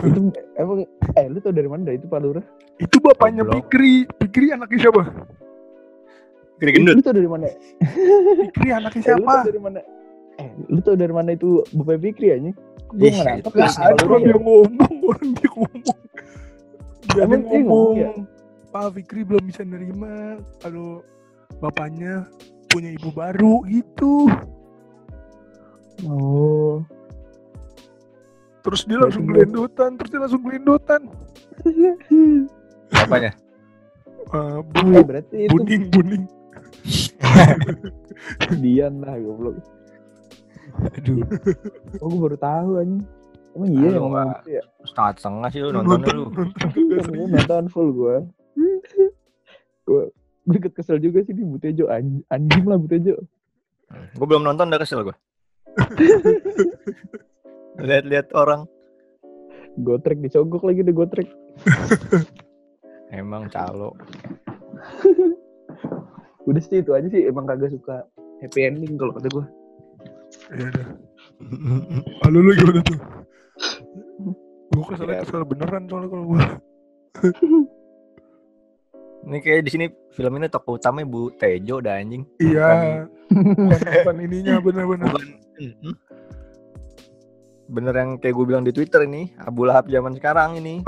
itu 0.06 0.30
emang 0.54 0.86
eh 1.18 1.26
lu 1.26 1.38
tau 1.42 1.50
dari 1.50 1.66
mana? 1.66 1.82
Dah 1.90 1.94
itu 1.96 2.06
Pak 2.06 2.20
Lurah 2.22 2.44
itu 2.80 2.96
bapaknya. 3.02 3.42
Pikri 3.44 4.08
Pikri 4.08 4.54
anaknya 4.54 4.88
siapa? 4.88 5.02
Gede 6.60 6.92
lu 6.96 7.02
tau 7.04 7.14
dari 7.16 7.28
mana? 7.28 7.46
Pikri 8.48 8.68
anaknya 8.72 9.00
eh, 9.10 9.16
lu 9.16 9.24
siapa? 9.24 9.32
tau 9.40 9.48
dari 9.48 9.60
mana? 9.60 9.80
Eh 10.40 10.48
lu 10.68 10.80
tau 10.80 10.96
dari 10.96 11.12
mana 11.12 11.30
itu 11.36 11.64
Bapak 11.76 12.00
Fikri 12.00 12.28
anjing? 12.32 12.56
Gue 12.90 13.06
nggak 13.06 13.26
nangkep 13.26 13.52
ya. 13.54 13.68
orang 13.70 13.98
Lurah 14.02 14.18
ya? 14.18 14.28
yang 14.34 14.42
ngomong 14.42 14.94
orang 15.06 15.28
dia 15.36 15.48
ngomong 15.54 15.98
yang 17.16 17.30
dia 17.30 17.38
ngomong. 17.40 17.94
Ya? 17.96 18.10
Pak 18.70 18.94
Fikri 18.94 19.26
belum 19.26 19.42
bisa 19.44 19.66
nerima 19.66 20.38
kalau 20.62 21.02
bapaknya 21.58 22.28
punya 22.70 22.94
ibu 22.94 23.10
baru 23.10 23.66
gitu. 23.66 24.30
Oh. 26.06 26.80
Terus 28.60 28.84
dia 28.86 29.00
langsung 29.00 29.26
gelendotan 29.26 29.98
terus 29.98 30.10
dia 30.12 30.20
langsung 30.22 30.42
gelendotan. 30.44 31.02
Apanya? 32.94 33.32
Eh, 33.34 33.38
Oh, 34.30 34.62
bu- 34.62 35.02
berarti 35.02 35.48
itu 35.48 35.58
buning 35.58 35.90
buning. 35.90 36.24
Dian 38.62 39.02
lah 39.02 39.18
goblok. 39.18 39.58
Aduh. 40.94 41.26
oh 41.98 42.06
gue 42.06 42.20
baru 42.30 42.38
tahu 42.38 42.70
anjing 42.78 43.02
emang 43.56 43.70
iya 43.74 43.88
yang 43.96 44.02
ngomong 44.06 44.30
gitu 44.40 44.50
ya. 44.58 44.62
Setengah-setengah 44.86 45.48
sih 45.50 45.60
lu 45.60 45.68
nontonnya 45.74 46.12
lu. 46.14 46.24
nonton 46.30 46.48
kagak 46.54 47.06
Gue 47.10 47.28
nonton 47.28 47.64
full 47.72 47.90
gue 47.94 48.16
gue 49.90 50.02
gue 50.46 50.54
deket 50.54 50.72
kesel 50.78 51.02
juga 51.02 51.26
sih 51.26 51.34
di 51.34 51.42
Butejo. 51.42 51.90
Anj 51.90 52.22
anjing 52.30 52.64
lah 52.66 52.78
Butejo. 52.78 53.14
Gue 53.90 54.26
belum 54.26 54.46
nonton 54.46 54.70
udah 54.70 54.80
kesel 54.80 55.02
gue. 55.02 55.16
Lihat-lihat 57.86 58.30
orang. 58.36 58.70
Gotrek 59.80 60.22
dicogok 60.22 60.66
lagi 60.66 60.82
deh 60.82 60.94
gotrek. 60.94 61.28
Emang 63.14 63.50
calo. 63.50 63.94
udah 66.48 66.62
sih 66.62 66.82
itu 66.82 66.94
aja 66.94 67.06
sih. 67.10 67.26
Emang 67.26 67.46
kagak 67.46 67.74
suka 67.74 68.06
happy 68.40 68.60
ending 68.64 68.96
kalau 68.96 69.12
kata 69.14 69.28
gue 69.28 69.46
ya 70.50 70.64
udah 70.66 70.86
lalu 72.26 72.38
lu 72.40 72.50
gimana 72.56 72.80
tuh 72.82 72.98
gue 74.70 74.84
kesel 74.86 75.08
Ya. 75.08 75.20
kesel 75.20 75.42
beneran 75.42 75.82
soalnya 75.86 76.08
kalau 76.08 76.24
gue 76.26 76.40
Ini 79.20 79.36
kayak 79.44 79.68
di 79.68 79.70
sini 79.70 79.84
film 80.10 80.32
ini 80.34 80.48
tokoh 80.48 80.80
utamanya 80.80 81.04
Bu 81.04 81.28
Tejo 81.30 81.76
dah 81.78 82.00
anjing. 82.00 82.24
iya 82.40 83.04
bukan, 83.28 84.16
ininya 84.24 84.56
bener-bener 84.64 85.12
Bukan. 85.12 85.26
Mm-mm. 85.60 85.92
Bener 87.68 87.94
yang 87.94 88.16
kayak 88.16 88.32
gue 88.32 88.46
bilang 88.48 88.64
di 88.64 88.72
Twitter 88.72 89.04
ini, 89.04 89.28
Abu 89.38 89.62
Lahab 89.62 89.86
zaman 89.86 90.16
sekarang 90.16 90.56
ini. 90.56 90.80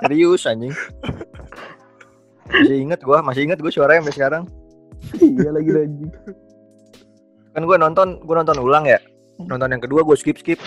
Serius 0.00 0.46
anjing. 0.46 0.70
Masih 2.46 2.78
inget 2.78 3.00
gua, 3.02 3.18
masih 3.20 3.44
inget 3.44 3.58
gue 3.58 3.68
suaranya 3.68 4.06
sampai 4.06 4.14
sekarang. 4.14 4.42
iya 5.18 5.50
lagi 5.50 5.68
anjing 5.68 6.10
Kan 7.52 7.62
gue 7.66 7.76
nonton, 7.76 8.22
gue 8.22 8.34
nonton 8.34 8.56
ulang 8.56 8.86
ya. 8.86 9.02
Nonton 9.40 9.68
yang 9.72 9.82
kedua 9.82 10.04
gue 10.04 10.16
skip 10.18 10.36
skip. 10.38 10.60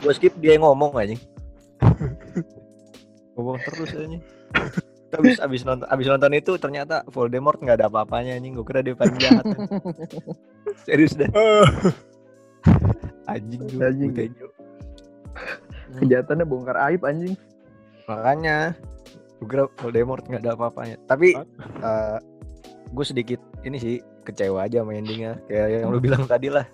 Gue 0.00 0.12
skip 0.16 0.32
dia 0.40 0.56
yang 0.56 0.64
ngomong 0.64 0.96
anjing. 0.96 1.20
ngomong 3.36 3.60
terus 3.60 3.92
anjing. 3.92 4.22
Habis 5.16 5.38
abis 5.38 5.62
nonton 5.62 5.86
abis 5.86 6.06
nonton 6.10 6.32
itu 6.34 6.52
ternyata 6.58 7.06
Voldemort 7.08 7.56
nggak 7.62 7.78
ada 7.80 7.86
apa-apanya 7.88 8.36
anjing. 8.36 8.58
Gue 8.58 8.66
kira 8.66 8.82
dia 8.82 8.96
paling 8.98 9.16
jahat. 9.16 9.44
Serius 10.86 11.14
deh. 11.14 11.30
Eh, 11.30 11.66
Anjing 13.30 13.62
tuh. 13.66 13.78
Anjing. 13.80 14.10
Bu 14.12 14.18
Tejo. 14.18 14.46
kejahatannya 15.86 16.44
bongkar 16.48 16.76
aib 16.90 17.06
anjing 17.06 17.38
Makanya 18.10 18.74
gue 19.38 19.46
kira 19.46 19.64
Voldemort 19.78 20.24
nggak 20.26 20.42
ada 20.42 20.52
apa-apanya. 20.58 20.96
Tapi 21.06 21.38
eh 21.82 22.18
gue 22.90 23.04
sedikit 23.06 23.40
ini 23.62 23.76
sih 23.78 23.96
kecewa 24.26 24.66
aja 24.66 24.82
sama 24.82 24.98
endingnya. 24.98 25.38
Kayak 25.46 25.68
yang 25.70 25.90
lu 25.94 25.98
bilang 26.02 26.26
tadi 26.26 26.50
lah. 26.50 26.66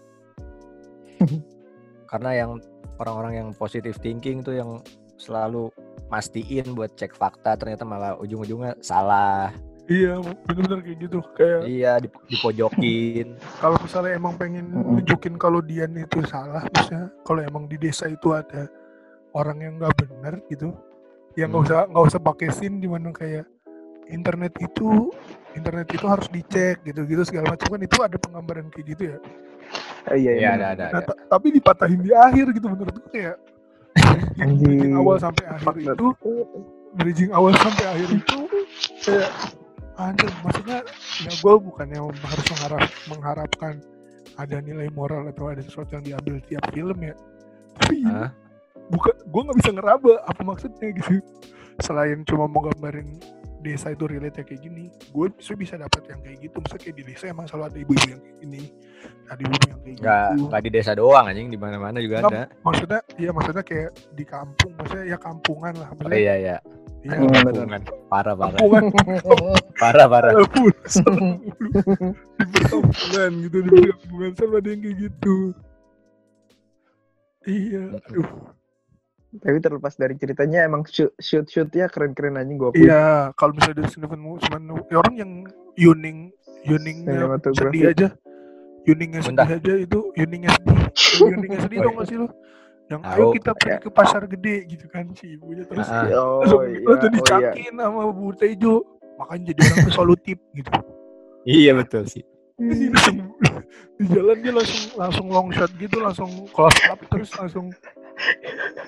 Karena 2.05 2.31
yang 2.35 2.51
orang-orang 2.97 3.33
yang 3.37 3.49
positive 3.53 3.97
thinking 3.97 4.41
tuh 4.41 4.55
yang 4.55 4.71
selalu 5.17 5.71
mastiin 6.09 6.73
buat 6.73 6.93
cek 6.93 7.13
fakta 7.13 7.55
ternyata 7.55 7.83
malah 7.83 8.17
ujung-ujungnya 8.17 8.77
salah. 8.79 9.51
iya 9.85 10.15
bener-bener 10.47 10.79
kayak 10.81 10.99
gitu 11.01 11.19
kayak 11.35 11.61
Iya 11.65 11.93
dip- 11.99 12.23
dipojokin. 12.29 13.35
kalau 13.63 13.77
misalnya 13.79 14.15
emang 14.15 14.35
pengen 14.37 14.71
nunjukin 14.71 15.35
kalau 15.35 15.59
Dian 15.59 15.91
itu 15.93 16.23
salah 16.25 16.63
maksudnya 16.69 17.11
kalau 17.23 17.43
emang 17.43 17.67
di 17.67 17.77
desa 17.77 18.07
itu 18.07 18.31
ada 18.31 18.71
orang 19.33 19.59
yang 19.59 19.75
nggak 19.77 19.95
bener 19.99 20.39
gitu 20.47 20.71
ya 21.35 21.51
nggak 21.51 21.59
Hmm. 21.59 21.67
usah 21.67 21.81
nggak 21.89 22.05
usah 22.09 22.21
pakai 22.21 22.49
scene 22.53 22.79
di 22.79 22.87
mana 22.87 23.11
kayak 23.11 23.43
internet 24.07 24.55
itu 24.57 25.11
internet 25.53 25.91
itu 25.91 26.07
harus 26.07 26.29
dicek 26.29 26.79
gitu-gitu 26.83 27.23
segala 27.25 27.51
macam 27.51 27.67
kan 27.69 27.83
itu 27.83 27.97
ada 27.99 28.17
penggambaran 28.17 28.71
kayak 28.71 28.87
gitu 28.87 29.03
ya 29.11 29.19
oh, 30.11 30.17
iya 30.17 30.33
Iya 30.33 30.33
iya 30.41 30.49
ada 30.57 30.67
ada. 30.75 30.85
Nah, 30.91 31.01
ada. 31.05 31.15
tapi 31.29 31.47
dipatahin 31.55 32.01
di 32.03 32.11
akhir 32.11 32.47
gitu 32.57 32.67
menurut 32.67 32.95
gue 32.97 33.11
kayak 33.13 33.37
bridging, 34.41 34.97
awal 34.97 35.17
sampai 35.21 35.45
akhir 35.53 35.73
itu 35.85 36.07
bridging 36.97 37.31
awal 37.33 37.53
sampai 37.61 37.85
akhir 37.93 38.09
itu 38.09 38.39
kayak 39.05 39.31
anjir 40.01 40.33
maksudnya 40.41 40.81
ya 41.21 41.33
gue 41.37 41.55
bukannya 41.61 42.01
harus 42.01 42.47
mengharap 42.49 42.83
mengharapkan 43.13 43.75
ada 44.41 44.57
nilai 44.65 44.89
moral 44.97 45.29
atau 45.29 45.53
ada 45.53 45.61
sesuatu 45.61 45.93
yang 46.01 46.05
diambil 46.05 46.41
tiap 46.49 46.65
film 46.73 46.99
ya 47.05 47.15
tapi 47.77 48.01
Hah? 48.09 48.33
bukan 48.89 49.15
gue 49.29 49.43
nggak 49.45 49.59
bisa 49.61 49.71
ngeraba 49.77 50.13
apa 50.25 50.41
maksudnya 50.41 50.89
gitu 50.97 51.21
selain 51.81 52.25
cuma 52.25 52.49
mau 52.49 52.65
gambarin 52.65 53.21
desa 53.63 53.95
itu 53.95 54.05
relate 54.05 54.43
kayak 54.43 54.61
gini 54.61 54.91
gue 54.91 55.27
bisa 55.33 55.55
bisa 55.55 55.75
dapat 55.79 56.03
yang 56.11 56.21
kayak 56.21 56.39
gitu 56.43 56.57
maksudnya 56.59 56.83
kayak 56.83 56.97
di 56.99 57.05
desa 57.07 57.25
emang 57.31 57.47
selalu 57.47 57.65
ada 57.71 57.79
ibu-ibu 57.81 58.07
yang 58.11 58.21
kayak 58.21 58.37
gini 58.43 58.63
ada 59.31 59.41
ibu 59.41 59.55
yang 59.55 59.79
kayak 59.81 59.97
Nggak 60.03 60.27
gitu 60.29 60.45
nggak 60.51 60.63
di 60.63 60.71
desa 60.71 60.91
doang 60.93 61.25
anjing 61.25 61.49
di 61.49 61.59
mana-mana 61.59 61.99
juga 61.99 62.17
ada. 62.21 62.43
maksudnya 62.61 63.01
iya 63.17 63.31
maksudnya 63.31 63.63
kayak 63.63 63.91
di 64.13 64.25
kampung 64.27 64.71
maksudnya 64.75 65.05
ya 65.07 65.19
kampungan 65.19 65.73
lah 65.79 65.89
Oh 65.89 65.97
maksudnya 65.97 66.19
iya 66.19 66.35
iya. 66.37 66.57
iya, 67.03 67.19
benar. 67.19 67.43
Kampungan. 67.51 67.83
Parah 68.07 68.35
parah. 68.35 68.59
kampungan 68.59 68.85
Parah 69.83 70.07
parah. 70.07 70.33
di 70.35 70.45
perkampungan 72.53 73.31
gitu 73.43 73.57
di 73.59 73.71
perkampungan 73.71 74.31
selalu 74.35 74.55
ada 74.59 74.69
yang 74.71 74.81
kayak 74.83 74.97
gitu 75.01 75.37
iya 77.43 77.83
aduh 78.07 78.29
tapi 79.41 79.57
terlepas 79.65 79.97
dari 79.97 80.13
ceritanya 80.21 80.69
emang 80.69 80.85
shoot 80.85 81.17
shoot 81.17 81.49
shootnya 81.49 81.89
keren 81.89 82.13
keren 82.13 82.37
anjing 82.37 82.61
gue 82.61 82.77
iya 82.77 83.33
kalau 83.33 83.57
misalnya 83.57 83.81
dari 83.81 83.89
Stephen 83.89 84.21
Wu 84.29 84.37
cuman 84.37 84.63
ya 84.93 84.97
orang 85.01 85.15
yang 85.17 85.33
yuning 85.81 86.29
yuningnya 86.63 87.39
sedih 87.55 87.83
aja. 87.91 88.09
Yuningnya 88.83 89.21
Bentar. 89.23 89.47
sedih 89.47 89.59
aja 89.63 89.73
itu 89.79 90.01
yuningnya 90.19 90.51
sedih. 90.59 90.77
Yuningnya 91.23 91.59
sedih 91.63 91.79
tau 91.87 91.93
gak 91.95 92.07
sih 92.11 92.17
lu? 92.19 92.29
Yang 92.91 93.01
ayo 93.15 93.27
kita 93.33 93.51
pergi 93.55 93.79
ke 93.79 93.91
pasar 93.95 94.23
gede 94.27 94.57
gitu 94.69 94.87
kan 94.91 95.05
si 95.15 95.39
ibunya 95.39 95.65
terus 95.65 95.87
Ah, 95.87 96.11
oh 96.19 96.43
langsung, 96.43 96.61
iya 96.67 96.83
langsung 96.83 96.99
oh 96.99 96.99
iya. 96.99 97.15
dicakin 97.15 97.73
sama 97.79 98.01
Bu 98.11 98.27
Tejo. 98.35 98.75
Makanya 99.23 99.43
jadi 99.55 99.61
orang 99.63 99.79
tuh 99.87 99.95
solutif 99.95 100.39
gitu. 100.55 100.71
Iya 101.47 101.73
betul 101.79 102.03
sih. 102.11 102.23
Di 102.59 104.05
jalan 104.11 104.37
dia 104.43 104.53
langsung 104.55 104.83
langsung 104.99 105.27
long 105.31 105.49
shot 105.55 105.71
gitu 105.79 105.97
langsung 106.03 106.31
close 106.51 106.79
up 106.91 106.99
terus 107.07 107.31
langsung 107.39 107.71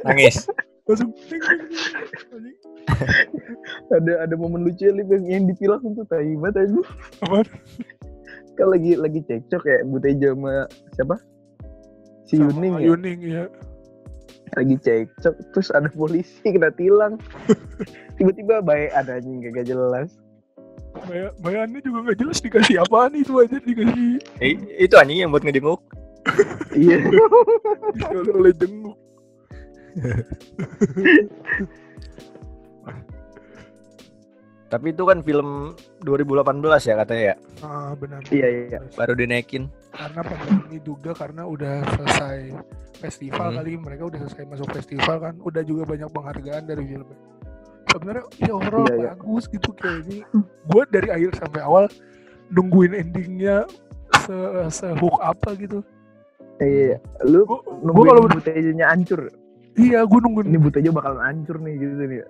Nangis. 0.05 0.47
langsung 0.85 1.17
ada 3.89 4.13
ada 4.29 4.35
momen 4.37 4.69
lucu 4.69 4.85
Lip, 4.93 5.09
yang, 5.09 5.25
yang 5.25 5.45
ditilang 5.49 5.81
tuh 5.97 6.05
tai 6.05 6.37
banget 6.37 6.69
aja 6.69 6.81
apa? 7.25 7.39
Kan 8.55 8.67
lagi 8.69 8.93
lagi 9.01 9.21
cekcok 9.25 9.65
ya 9.65 9.81
Bu 9.89 9.97
Tejo 9.97 10.37
sama 10.37 10.69
siapa? 10.93 11.17
Si 12.29 12.37
sama 12.37 12.53
Yuning 12.53 12.73
ya? 12.77 12.85
Yuning 12.85 13.21
ya 13.25 13.45
lagi 14.55 14.77
cekcok 14.79 15.35
terus 15.57 15.69
ada 15.73 15.89
polisi 15.91 16.45
kena 16.45 16.71
tilang. 16.77 17.19
Tiba-tiba 18.21 18.63
baik 18.63 18.93
ada 18.95 19.19
anjing 19.19 19.43
gak 19.51 19.67
jelas. 19.67 20.15
Baya- 20.95 21.35
bayannya 21.43 21.83
juga 21.83 22.07
nggak 22.07 22.19
jelas 22.23 22.39
dikasih 22.39 22.79
apaan 22.79 23.19
itu 23.19 23.35
aja 23.43 23.59
dikasih. 23.59 24.23
Eh, 24.39 24.55
itu 24.79 24.95
anjing 24.95 25.27
yang 25.27 25.35
buat 25.35 25.43
ngejenguk. 25.43 25.83
iya. 26.77 27.03
Oleh 28.39 28.55
jenguk 28.55 28.95
Tapi 34.65 34.91
itu 34.91 35.03
kan 35.05 35.23
film 35.23 35.71
2018 36.03 36.59
ya 36.83 36.95
katanya 36.97 37.25
ya. 37.25 37.37
ah 37.63 37.95
benar 37.95 38.19
Iya, 38.27 38.49
iya. 38.67 38.79
Baru 38.93 39.15
dinaikin. 39.15 39.71
karena 39.95 40.21
pandemi 40.21 40.83
juga 40.83 41.15
karena 41.15 41.47
udah 41.47 41.79
selesai 41.89 42.51
festival 42.99 43.47
Hmm. 43.49 43.57
kali 43.57 43.73
mereka 43.79 44.03
udah 44.05 44.19
selesai 44.21 44.43
masuk 44.45 44.69
festival 44.75 45.17
kan 45.21 45.35
udah 45.39 45.63
juga 45.63 45.87
banyak 45.87 46.11
penghargaan 46.11 46.67
dari 46.67 46.83
filmnya 46.85 47.15
sebenarnya 47.87 48.25
ya 48.37 48.53
overall 48.53 48.83
Iya, 48.83 48.95
iya. 48.97 49.11
bagus 49.15 49.45
gitu 49.47 49.71
kayak 49.73 50.03
ini 50.03 50.27
gue 50.67 50.83
dari 50.91 51.09
akhir 51.09 51.31
sampai 51.39 51.61
awal 51.63 51.85
nungguin 52.51 52.91
endingnya 52.93 53.71
se 54.19 54.35
se 54.73 54.91
hook 54.97 55.15
apa 55.21 55.55
gitu 55.55 55.79
Iya, 56.57 56.99
lu 57.23 57.43
gue 57.45 57.59
gue 57.63 57.79
nungguin 57.85 58.09
kalau 58.09 58.23
Butejonya 58.29 58.87
hancur. 58.89 59.31
Iya 59.77 60.01
gue 60.03 60.19
nungguin 60.19 60.49
Ini 60.49 60.59
Butejo 60.59 60.91
bakalan 60.91 61.21
hancur 61.21 61.57
nih 61.59 61.75
gitu 61.77 61.95
nih. 62.01 62.23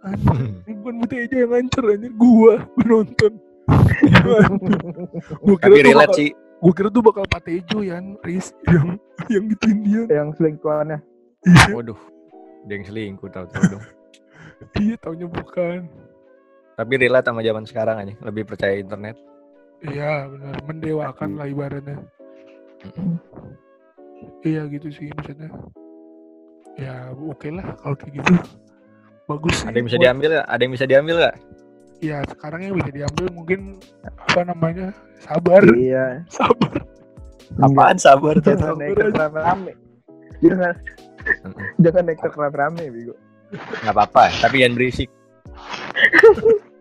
anjing, 0.00 0.38
ini 0.62 0.72
bukan 0.78 0.94
Buta 0.98 1.14
aja 1.16 1.36
yang 1.36 1.52
hancur 1.52 1.84
anjir 1.86 2.12
gue 2.12 2.52
penonton 2.76 3.32
gue 5.38 5.56
kira 5.56 5.68
Tapi 5.68 5.76
tuh 5.76 5.84
relate 5.84 6.06
bakal, 6.06 6.16
sih. 6.16 6.30
gue 6.34 6.72
kira 6.72 6.88
tuh 6.88 7.02
bakal 7.02 7.24
Patejo 7.26 7.78
ya 7.80 7.98
Riz 8.20 8.46
yang 8.64 8.88
yang 9.28 9.44
gituin 9.48 9.78
dia 9.82 10.02
Yang 10.08 10.28
selingkuhannya. 10.36 10.98
iya 11.44 11.66
Waduh. 11.70 11.98
Dia 12.64 12.74
yang 12.74 12.84
selingkuh 12.84 13.28
tahu-tahu 13.28 13.64
dong. 13.70 13.84
iya 14.82 14.94
taunya 14.96 15.26
bukan 15.26 15.86
Tapi 16.74 16.92
relate 16.96 17.26
sama 17.26 17.42
zaman 17.42 17.64
sekarang 17.64 17.96
aja. 17.98 18.14
Lebih 18.22 18.44
percaya 18.44 18.74
internet. 18.76 19.18
Iya 19.78 20.26
benar 20.26 20.54
mendewakan 20.62 21.30
lah 21.34 21.46
ibaratnya. 21.46 21.98
Iya 24.42 24.66
gitu 24.68 24.88
sih 24.88 25.10
maksudnya. 25.10 25.50
Ya 26.78 27.10
oke 27.12 27.48
lah 27.50 27.66
kalau 27.76 27.94
kayak 27.94 28.12
gitu. 28.16 28.32
Bagus 29.26 29.52
sih. 29.58 29.66
Ada 29.66 29.76
yang 29.76 29.84
bisa 29.84 29.92
buat- 29.92 30.04
diambil 30.06 30.28
nggak? 30.30 30.46
Ada 30.46 30.62
yang 30.62 30.72
bisa 30.72 30.86
diambil 30.86 31.14
nggak? 31.18 31.36
Ya 31.98 32.18
sekarang 32.24 32.60
yang 32.62 32.74
bisa 32.78 32.90
diambil 32.94 33.26
mungkin 33.34 33.60
apa 34.06 34.40
namanya 34.46 34.86
sabar, 35.18 35.62
Iya. 35.74 36.22
sabar. 36.30 36.72
Apaan 37.58 37.98
sabar 37.98 38.38
tuh? 38.38 38.54
Jangan 38.54 38.78
naik 38.78 38.94
ke 38.94 39.04
rame-rame. 39.10 39.72
Jangan 40.38 40.74
jangan 41.76 42.02
naik 42.06 42.18
ke 42.22 42.28
rame-rame, 42.30 42.84
Bigo. 42.88 43.14
Nggak 43.82 43.92
apa-apa. 43.92 44.30
Tapi 44.38 44.62
jangan 44.62 44.74
berisik. 44.78 45.10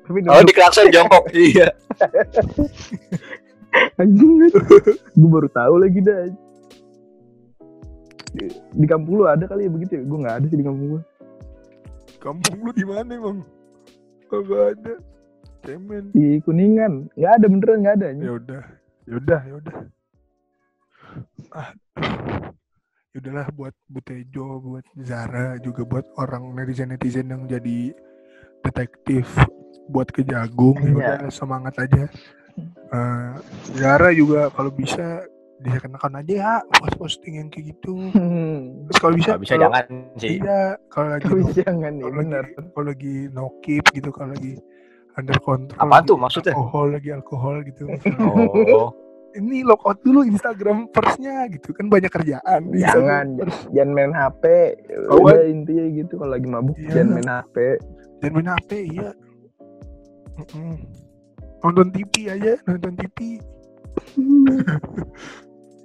Tapi 0.05 0.23
Oh 0.23 0.39
di 0.39 0.53
klakson 0.53 0.88
jongkok. 0.88 1.27
iya. 1.33 1.67
anjing 3.97 4.49
gue 5.13 5.29
baru 5.29 5.49
tahu 5.49 5.75
lagi 5.77 5.99
dah 5.99 6.29
di, 8.38 8.45
di 8.54 8.86
kampung 8.86 9.13
lu 9.17 9.26
ada 9.26 9.43
kali 9.43 9.65
ya 9.65 9.71
begitu 9.73 9.91
ya 9.97 10.04
gue 10.06 10.17
nggak 10.21 10.36
ada 10.38 10.45
sih 10.47 10.58
di 10.58 10.65
kampung 10.65 10.88
gue 10.93 11.04
Kampung 12.17 12.58
lu 12.62 12.71
di 12.73 12.82
mana 12.82 13.13
emang? 13.13 13.45
Kagak 14.26 14.63
ada. 14.73 14.93
Cemen. 15.62 16.10
di 16.15 16.39
kuningan 16.41 17.12
nggak 17.13 17.34
ada 17.38 17.45
beneran 17.45 17.78
nggak 17.84 17.95
ada 18.00 18.08
Ya 18.15 18.32
udah, 18.34 18.63
ya 19.04 19.13
udah, 19.17 19.41
ya 19.43 19.54
udah. 19.60 19.76
Ah, 21.52 21.69
ya 23.12 23.17
udahlah 23.17 23.47
buat 23.52 23.73
Butejo, 23.86 24.62
buat 24.62 24.86
Zara, 25.02 25.58
juga 25.60 25.82
buat 25.84 26.06
orang 26.15 26.54
netizen 26.54 26.93
netizen 26.93 27.28
yang 27.28 27.43
jadi 27.45 27.91
detektif, 28.62 29.26
buat 29.88 30.08
kejagung, 30.10 30.78
ya 30.78 30.88
Iya. 30.88 30.95
udah 30.95 31.19
semangat 31.30 31.73
aja. 31.80 32.06
Eh, 32.88 33.32
Zara 33.76 34.10
juga 34.12 34.50
kalau 34.50 34.69
bisa 34.69 35.26
dikenakan 35.59 36.13
aja 36.17 36.33
ya 36.33 36.51
post 36.71 36.95
posting 36.97 37.33
yang 37.35 37.49
kayak 37.49 37.71
gitu. 37.71 37.97
Terus 38.85 38.97
kalau 38.97 39.13
bisa, 39.13 39.29
Nggak 39.31 39.41
bisa 39.41 39.51
kalau- 39.51 39.63
jangan 39.65 39.85
sih. 40.15 40.35
Iya, 40.37 40.61
kalau 40.87 41.07
lagi 41.09 41.25
no- 41.33 41.55
jangan 41.55 41.91
nih 41.91 42.03
kalau 42.03 42.15
lagi, 42.15 42.49
kalau 42.69 42.85
lagi 42.87 43.15
no 43.31 43.43
keep 43.59 43.85
gitu, 43.89 44.09
kalau 44.09 44.29
lagi 44.31 44.53
under 45.13 45.37
control. 45.39 45.77
Lagi 45.81 46.05
tuh 46.05 46.15
maksudnya? 46.15 46.53
Alkohol 46.53 46.87
lagi 46.91 47.09
alkohol 47.09 47.55
gitu. 47.63 47.83
Oh. 48.21 48.89
ini 49.35 49.61
lockout 49.61 50.01
dulu 50.01 50.25
Instagram 50.25 50.89
firstnya 50.89 51.45
gitu 51.47 51.69
kan 51.69 51.85
banyak 51.87 52.09
kerjaan 52.09 52.73
jangan 52.73 53.37
first. 53.37 53.69
jangan 53.69 53.91
main 53.93 54.09
HP 54.09 54.43
Oh, 55.13 55.21
udah 55.21 55.45
intinya 55.45 55.85
gitu 55.93 56.13
kalau 56.17 56.31
lagi 56.33 56.47
mabuk 56.47 56.73
Iya. 56.73 56.89
jangan 56.95 57.09
main 57.11 57.29
HP 57.29 57.55
jangan 58.17 58.33
main 58.33 58.49
HP 58.49 58.69
iya 58.89 59.09
Mm-mm. 60.41 60.73
nonton 61.59 61.87
TV 61.91 62.13
aja 62.27 62.53
nonton 62.65 62.93
TV 62.95 63.17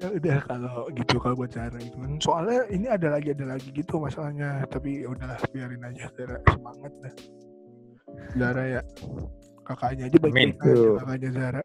ya 0.02 0.10
udah 0.10 0.38
kalau 0.50 0.90
gitu 0.98 1.14
kalau 1.22 1.34
buat 1.38 1.54
cara 1.54 1.78
gitu 1.78 1.94
kan 1.94 2.12
soalnya 2.18 2.66
ini 2.74 2.90
ada 2.90 3.14
lagi 3.14 3.30
ada 3.30 3.54
lagi 3.54 3.70
gitu 3.70 4.02
masalahnya 4.02 4.66
tapi 4.66 5.06
ya 5.06 5.14
udahlah 5.14 5.38
biarin 5.54 5.78
aja 5.86 6.10
Zara 6.18 6.36
semangat 6.50 6.92
dah 6.98 7.14
Zara 8.34 8.62
ya 8.66 8.80
kakaknya 9.62 10.10
aja 10.10 10.16
baik-baik 10.18 10.58
Amin. 10.58 10.58
aja 10.58 10.74
Tuh. 10.74 10.94
kakaknya 10.98 11.30
Zara 11.30 11.62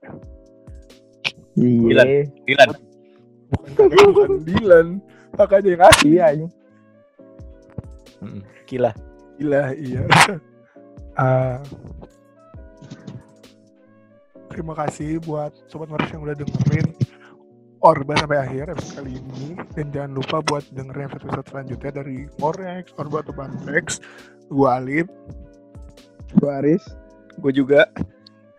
Dilan. 1.58 2.06
iya 2.06 2.23
Dilan. 2.45 2.69
bukan 3.50 3.88
bukan 4.13 4.32
Dilan 4.54 4.88
kakaknya 5.34 5.69
yang 5.73 5.84
asli 5.89 6.10
iya. 6.13 6.28
Gila. 8.67 8.91
Gila, 9.38 9.63
iya. 9.78 10.02
Ah, 11.17 11.58
terima 14.54 14.78
kasih 14.78 15.17
buat 15.26 15.50
sobat 15.65 15.89
Maris 15.89 16.13
yang 16.13 16.21
udah 16.21 16.38
dengerin 16.38 16.93
Orba 17.85 18.17
sampai 18.17 18.39
akhir 18.41 18.73
episode 18.73 18.95
kali 19.01 19.11
ini 19.21 19.53
dan 19.77 19.93
jangan 19.93 20.11
lupa 20.17 20.37
buat 20.41 20.65
dengerin 20.73 21.13
episode 21.13 21.45
selanjutnya 21.45 21.91
dari 21.93 22.25
Morex, 22.41 22.89
Orba 22.97 23.21
atau 23.21 23.33
Bantex. 23.37 24.01
Gua 24.49 24.81
Alif. 24.81 25.05
Gua 26.41 26.59
Aris 26.59 26.83
Gue 27.37 27.53
juga. 27.53 27.85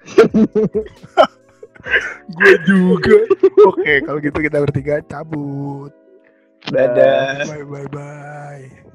Gue 2.38 2.54
juga. 2.66 3.18
Oke, 3.66 3.92
kalau 4.06 4.18
gitu 4.22 4.38
kita 4.38 4.58
bertiga 4.62 5.02
cabut. 5.06 5.90
Dadah. 6.70 7.46
Bye 7.46 7.64
bye 7.66 7.88
bye. 7.90 8.87